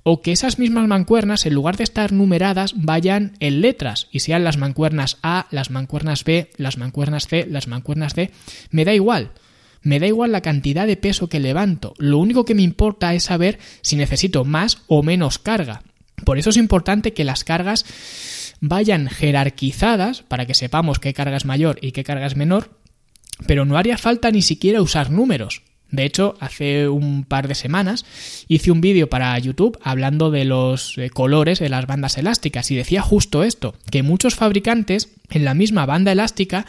o 0.03 0.23
que 0.23 0.33
esas 0.33 0.59
mismas 0.59 0.89
mancuernas, 0.89 1.45
en 1.45 1.55
lugar 1.55 1.77
de 1.77 1.85
estar 1.85 2.13
numeradas, 2.13 2.73
vayan 2.77 3.37
en 3.41 3.61
letras 3.61 4.09
y 4.11 4.21
sean 4.21 4.45
las 4.45 4.57
mancuernas 4.57 5.19
A, 5.23 5.47
las 5.51 5.71
mancuernas 5.71 6.25
B, 6.25 6.51
las 6.57 6.79
mancuernas 6.79 7.27
C, 7.27 7.47
las 7.47 7.69
mancuernas 7.69 8.15
D, 8.15 8.31
me 8.71 8.85
da 8.85 8.95
igual. 8.95 9.33
Me 9.83 10.01
da 10.01 10.07
igual 10.07 10.33
la 10.33 10.41
cantidad 10.41 10.87
de 10.87 10.97
peso 10.97 11.29
que 11.29 11.41
levanto. 11.41 11.95
Lo 11.99 12.19
único 12.19 12.45
que 12.45 12.55
me 12.55 12.63
importa 12.63 13.15
es 13.15 13.25
saber 13.25 13.59
si 13.81 13.97
necesito 13.97 14.45
más 14.45 14.83
o 14.87 15.03
menos 15.03 15.39
carga. 15.39 15.83
Por 16.25 16.39
eso 16.39 16.51
es 16.51 16.57
importante 16.57 17.13
que 17.13 17.25
las 17.25 17.45
cargas 17.45 17.85
vayan 18.61 19.09
jerarquizadas 19.09 20.23
para 20.23 20.47
que 20.47 20.55
sepamos 20.55 20.99
qué 20.99 21.15
carga 21.15 21.37
es 21.37 21.45
mayor 21.45 21.79
y 21.81 21.93
qué 21.93 22.05
carga 22.05 22.27
es 22.27 22.37
menor, 22.37 22.71
pero 23.47 23.65
no 23.65 23.77
haría 23.77 23.99
falta 23.99 24.31
ni 24.31 24.43
siquiera 24.43 24.83
usar 24.83 25.11
números. 25.11 25.63
De 25.91 26.05
hecho, 26.05 26.37
hace 26.39 26.87
un 26.89 27.25
par 27.25 27.49
de 27.49 27.55
semanas 27.55 28.05
hice 28.47 28.71
un 28.71 28.83
vídeo 28.83 29.09
para 29.09 29.39
YouTube 29.39 29.79
hablando 29.83 30.31
de 30.31 30.45
los 30.45 30.99
eh, 30.99 31.09
colores 31.09 31.61
de 31.61 31.71
las 31.71 31.87
bandas 31.87 32.19
elásticas 32.19 32.71
y 32.71 32.77
decía 32.77 33.01
justo 33.01 33.43
esto, 33.43 33.75
que 33.91 34.03
muchos 34.03 34.35
fabricantes 34.35 35.09
en 35.31 35.47
la 35.47 35.55
misma 35.55 35.87
banda 35.87 36.13
elástica 36.13 36.67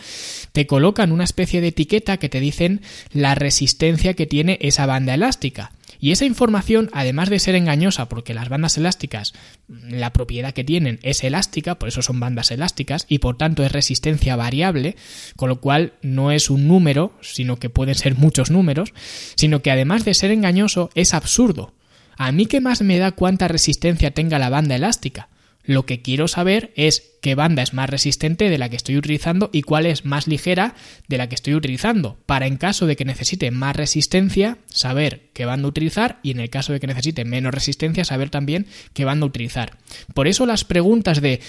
te 0.54 0.68
colocan 0.68 1.12
una 1.12 1.26
especie 1.26 1.60
de 1.60 1.68
etiqueta 1.68 2.16
que 2.16 2.30
te 2.30 2.40
dicen 2.40 2.82
la 3.12 3.36
resistencia 3.36 4.14
que 4.14 4.26
tiene 4.26 4.58
esa 4.62 4.86
banda 4.86 5.14
elástica. 5.14 5.74
Y 6.00 6.12
esa 6.12 6.26
información, 6.26 6.90
además 6.94 7.30
de 7.30 7.40
ser 7.40 7.56
engañosa, 7.56 8.10
porque 8.10 8.34
las 8.34 8.50
bandas 8.50 8.78
elásticas, 8.78 9.34
la 9.68 10.14
propiedad 10.14 10.54
que 10.54 10.64
tienen 10.64 11.00
es 11.04 11.24
elástica, 11.24 11.76
por 11.76 11.90
eso 11.90 12.02
son 12.02 12.20
bandas 12.20 12.52
elásticas, 12.52 13.06
y 13.10 13.20
por 13.20 13.38
tanto 13.38 13.64
es 13.64 13.72
resistencia 13.72 14.36
variable, 14.36 14.96
con 15.36 15.50
lo 15.50 15.60
cual 15.60 15.94
no 16.02 16.32
es 16.32 16.50
un 16.50 16.68
número, 16.68 17.14
sino 17.22 17.58
que 17.58 17.70
pueden 17.70 17.96
ser 17.96 18.16
muchos 18.16 18.52
números, 18.52 18.94
sino 19.36 19.62
que 19.62 19.72
además 19.72 20.06
de 20.06 20.14
ser 20.14 20.32
engañoso, 20.32 20.90
es 20.96 21.14
absurdo. 21.14 21.74
A 22.18 22.32
mí 22.32 22.46
qué 22.46 22.60
más 22.60 22.82
me 22.82 22.98
da 22.98 23.12
cuánta 23.12 23.48
resistencia 23.48 24.12
tenga 24.12 24.40
la 24.40 24.50
banda 24.50 24.76
elástica. 24.76 25.30
Lo 25.70 25.86
que 25.86 26.02
quiero 26.02 26.28
saber 26.28 26.74
es 26.76 27.12
qué 27.22 27.36
banda 27.36 27.62
es 27.62 27.76
más 27.76 27.88
resistente 27.88 28.50
de 28.50 28.58
la 28.58 28.70
que 28.70 28.76
estoy 28.76 28.98
utilizando 28.98 29.52
y 29.54 29.62
cuál 29.62 29.86
es 29.86 30.04
más 30.04 30.26
ligera 30.26 30.74
de 31.08 31.20
la 31.20 31.30
que 31.30 31.36
estoy 31.36 31.54
utilizando, 31.54 32.18
para 32.26 32.48
en 32.48 32.58
caso 32.58 32.88
de 32.88 32.96
que 32.96 33.06
necesite 33.06 33.52
más 33.52 33.76
resistencia, 33.76 34.58
saber 34.66 35.30
qué 35.32 35.46
banda 35.46 35.68
utilizar 35.68 36.22
y 36.24 36.32
en 36.32 36.40
el 36.40 36.50
caso 36.50 36.74
de 36.74 36.80
que 36.80 36.88
necesite 36.88 37.24
menos 37.24 37.54
resistencia, 37.54 38.04
saber 38.04 38.32
también 38.32 38.66
qué 38.94 39.06
banda 39.06 39.28
utilizar. 39.28 39.78
Por 40.16 40.28
eso 40.28 40.48
las 40.48 40.66
preguntas 40.66 41.22
de 41.22 41.40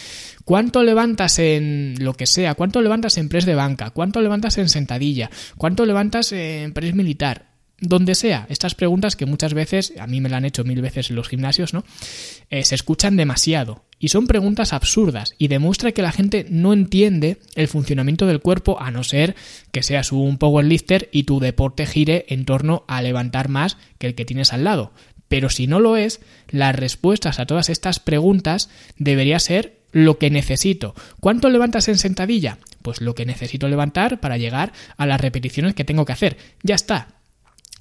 cuánto 0.45 0.83
levantas 0.83 1.39
en 1.39 1.95
lo 2.01 2.13
que 2.13 2.27
sea, 2.27 2.55
cuánto 2.57 2.83
levantas 2.83 3.17
en 3.17 3.31
press 3.31 3.47
de 3.47 3.55
banca, 3.55 3.89
cuánto 3.89 4.21
levantas 4.21 4.59
en 4.59 4.69
sentadilla, 4.69 5.31
cuánto 5.57 5.87
levantas 5.87 6.33
en 6.33 6.75
press 6.75 6.95
militar, 6.95 7.50
donde 7.81 8.15
sea. 8.15 8.47
Estas 8.49 8.75
preguntas 8.75 9.17
que 9.17 9.27
muchas 9.27 9.55
veces, 9.55 9.93
a 9.99 10.07
mí 10.07 10.21
me 10.21 10.29
la 10.29 10.37
han 10.37 10.45
hecho 10.45 10.65
mil 10.65 10.81
veces 10.83 11.11
en 11.11 11.17
los 11.17 11.29
gimnasios, 11.29 11.75
¿no? 11.75 11.85
Eh, 12.51 12.65
se 12.65 12.75
escuchan 12.75 13.17
demasiado. 13.17 13.85
Y 13.99 14.09
son 14.09 14.27
preguntas 14.27 14.73
absurdas 14.73 15.35
y 15.37 15.49
demuestra 15.49 15.93
que 15.93 16.01
la 16.01 16.13
gente 16.13 16.47
no 16.49 16.73
entiende 16.73 17.39
el 17.55 17.69
funcionamiento 17.69 18.27
del 18.27 18.41
cuerpo 18.41 18.81
a 18.81 18.91
no 18.91 19.05
ser 19.05 19.37
que 19.73 19.83
seas 19.83 20.11
un 20.13 20.39
powerlifter 20.39 21.11
y 21.13 21.25
tu 21.25 21.39
deporte 21.39 21.85
gire 21.85 22.25
en 22.29 22.47
torno 22.47 22.85
a 22.89 23.03
levantar 23.03 23.51
más 23.51 23.77
que 23.99 24.07
el 24.07 24.15
que 24.15 24.25
tienes 24.25 24.55
al 24.55 24.65
lado. 24.65 24.93
Pero 25.29 25.51
si 25.51 25.67
no 25.67 25.81
lo 25.81 25.97
es, 25.97 26.21
las 26.49 26.75
respuestas 26.75 27.39
a 27.39 27.47
todas 27.47 27.69
estas 27.69 28.01
preguntas 28.01 28.71
debería 28.97 29.39
ser 29.39 29.81
lo 29.93 30.19
que 30.19 30.31
necesito. 30.31 30.95
¿Cuánto 31.21 31.51
levantas 31.51 31.89
en 31.89 31.99
sentadilla? 31.99 32.59
Pues 32.83 33.01
lo 33.01 33.15
que 33.15 33.27
necesito 33.27 33.69
levantar 33.69 34.21
para 34.21 34.39
llegar 34.39 34.73
a 34.97 35.07
las 35.07 35.21
repeticiones 35.21 35.75
que 35.75 35.85
tengo 35.85 36.05
que 36.05 36.13
hacer. 36.13 36.37
Ya 36.63 36.75
está, 36.75 37.20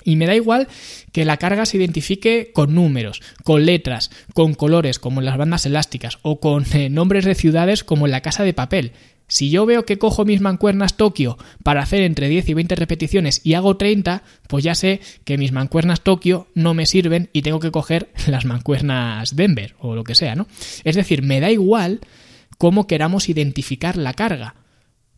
y 0.04 0.16
me 0.16 0.26
da 0.26 0.36
igual 0.36 0.68
que 1.12 1.26
la 1.26 1.38
carga 1.38 1.66
se 1.66 1.78
identifique 1.78 2.52
con 2.54 2.76
números, 2.76 3.22
con 3.44 3.66
letras, 3.66 4.12
con 4.34 4.54
colores 4.54 5.00
como 5.00 5.22
en 5.22 5.26
las 5.26 5.38
bandas 5.38 5.66
elásticas 5.66 6.20
o 6.22 6.40
con 6.40 6.66
eh, 6.74 6.90
nombres 6.90 7.26
de 7.26 7.36
ciudades 7.36 7.84
como 7.84 8.06
en 8.06 8.12
la 8.12 8.22
casa 8.22 8.44
de 8.44 8.54
papel. 8.54 8.94
Si 9.28 9.52
yo 9.52 9.68
veo 9.68 9.86
que 9.86 10.00
cojo 10.00 10.26
mis 10.26 10.42
mancuernas 10.42 10.98
Tokio 10.98 11.38
para 11.64 11.84
hacer 11.84 12.02
entre 12.02 12.30
10 12.30 12.50
y 12.50 12.54
20 12.56 12.76
repeticiones 12.76 13.42
y 13.44 13.54
hago 13.54 13.78
30, 13.78 14.24
pues 14.48 14.64
ya 14.64 14.74
sé 14.74 15.02
que 15.24 15.38
mis 15.38 15.52
mancuernas 15.52 16.02
Tokio 16.02 16.48
no 16.56 16.74
me 16.74 16.88
sirven 16.88 17.30
y 17.32 17.44
tengo 17.44 17.60
que 17.60 17.70
coger 17.70 18.10
las 18.28 18.46
mancuernas 18.46 19.36
Denver 19.36 19.76
o 19.80 19.94
lo 19.96 20.04
que 20.04 20.16
sea, 20.16 20.36
¿no? 20.36 20.48
Es 20.84 20.96
decir, 20.96 21.22
me 21.22 21.40
da 21.40 21.52
igual 21.52 22.00
cómo 22.58 22.88
queramos 22.88 23.30
identificar 23.30 23.98
la 23.98 24.14
carga 24.14 24.56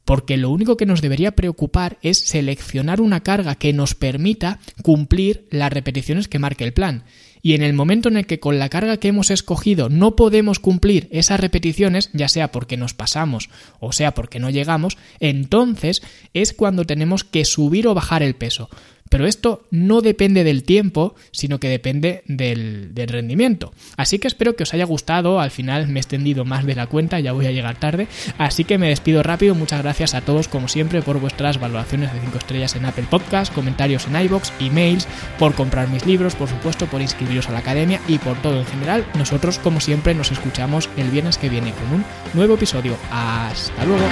porque 0.06 0.38
lo 0.38 0.50
único 0.50 0.78
que 0.78 0.86
nos 0.86 1.02
debería 1.02 1.32
preocupar 1.32 1.98
es 2.02 2.20
seleccionar 2.20 3.02
una 3.02 3.22
carga 3.22 3.56
que 3.56 3.74
nos 3.74 3.96
permita 3.96 4.60
cumplir 4.82 5.48
las 5.52 5.72
repeticiones 5.72 6.28
que 6.28 6.40
marque 6.40 6.64
el 6.64 6.74
plan. 6.74 7.04
y 7.44 7.56
en 7.56 7.64
el 7.64 7.74
momento 7.74 8.08
en 8.08 8.18
el 8.18 8.28
que 8.28 8.40
con 8.40 8.60
la 8.60 8.70
carga 8.70 8.98
que 8.98 9.08
hemos 9.08 9.32
escogido 9.32 9.90
no 9.90 10.16
podemos 10.16 10.60
cumplir 10.60 11.08
esas 11.12 11.40
repeticiones, 11.40 12.12
ya 12.14 12.28
sea 12.28 12.52
porque 12.52 12.78
nos 12.78 12.94
pasamos 12.94 13.50
o 13.80 13.94
sea 13.94 14.14
porque 14.14 14.40
no 14.40 14.52
llegamos, 14.52 14.98
entonces 15.20 16.04
es 16.34 16.54
cuando 16.54 16.86
tenemos 16.86 17.24
que 17.24 17.46
subir 17.46 17.88
o 17.88 17.96
bajar 17.96 18.22
el 18.22 18.36
peso. 18.36 18.70
Pero 19.12 19.28
esto 19.28 19.66
no 19.72 20.00
depende 20.00 20.46
del 20.46 20.64
tiempo, 20.64 21.16
sino 21.32 21.60
que 21.60 21.68
depende 21.68 22.24
del, 22.28 22.94
rendimiento. 22.96 23.74
Así 23.98 24.20
que 24.20 24.30
espero 24.30 24.56
que 24.56 24.64
os 24.64 24.74
haya 24.74 24.86
gustado. 24.86 25.42
Al 25.42 25.52
final 25.52 25.90
me 25.90 26.00
he 26.00 26.02
extendido 26.02 26.46
más 26.46 26.66
de 26.66 26.76
la 26.76 26.88
cuenta, 26.88 27.20
ya 27.20 27.34
voy 27.34 27.46
a 27.46 27.52
llegar 27.52 27.78
tarde. 27.78 28.08
Así 28.38 28.64
que 28.64 28.78
me 28.78 28.88
despido 28.88 29.22
rápido. 29.22 29.54
Muchas 29.54 29.82
gracias 29.82 30.16
a 30.16 30.22
todos, 30.22 30.48
como 30.48 30.70
siempre, 30.70 31.02
por 31.02 31.20
vuestras 31.20 31.60
valoraciones 31.60 32.14
de 32.14 32.22
5 32.22 32.38
estrellas 32.38 32.78
en 32.78 32.86
Apple 32.86 33.06
Podcast, 33.10 33.54
comentarios 33.54 34.08
en 34.08 34.16
iBox, 34.16 34.54
emails, 34.62 35.06
por 35.38 35.56
comprar 35.56 35.90
mis 35.90 36.06
libros, 36.06 36.34
por 36.36 36.48
supuesto, 36.48 36.86
por 36.86 37.02
inscribiros 37.02 37.50
a 37.50 37.52
la 37.52 37.60
academia 37.60 38.00
y 38.08 38.18
por 38.18 38.42
todo 38.42 38.60
en 38.60 38.66
general. 38.66 39.06
Nosotros, 39.18 39.60
como 39.60 39.82
siempre, 39.82 40.16
nos 40.16 40.32
escuchamos 40.32 40.90
el 40.96 41.10
viernes 41.10 41.38
que 41.38 41.50
viene 41.50 41.74
con 41.74 42.00
un 42.00 42.06
nuevo 42.34 42.54
episodio. 42.54 42.96
Hasta 43.12 43.84
luego. 43.84 44.06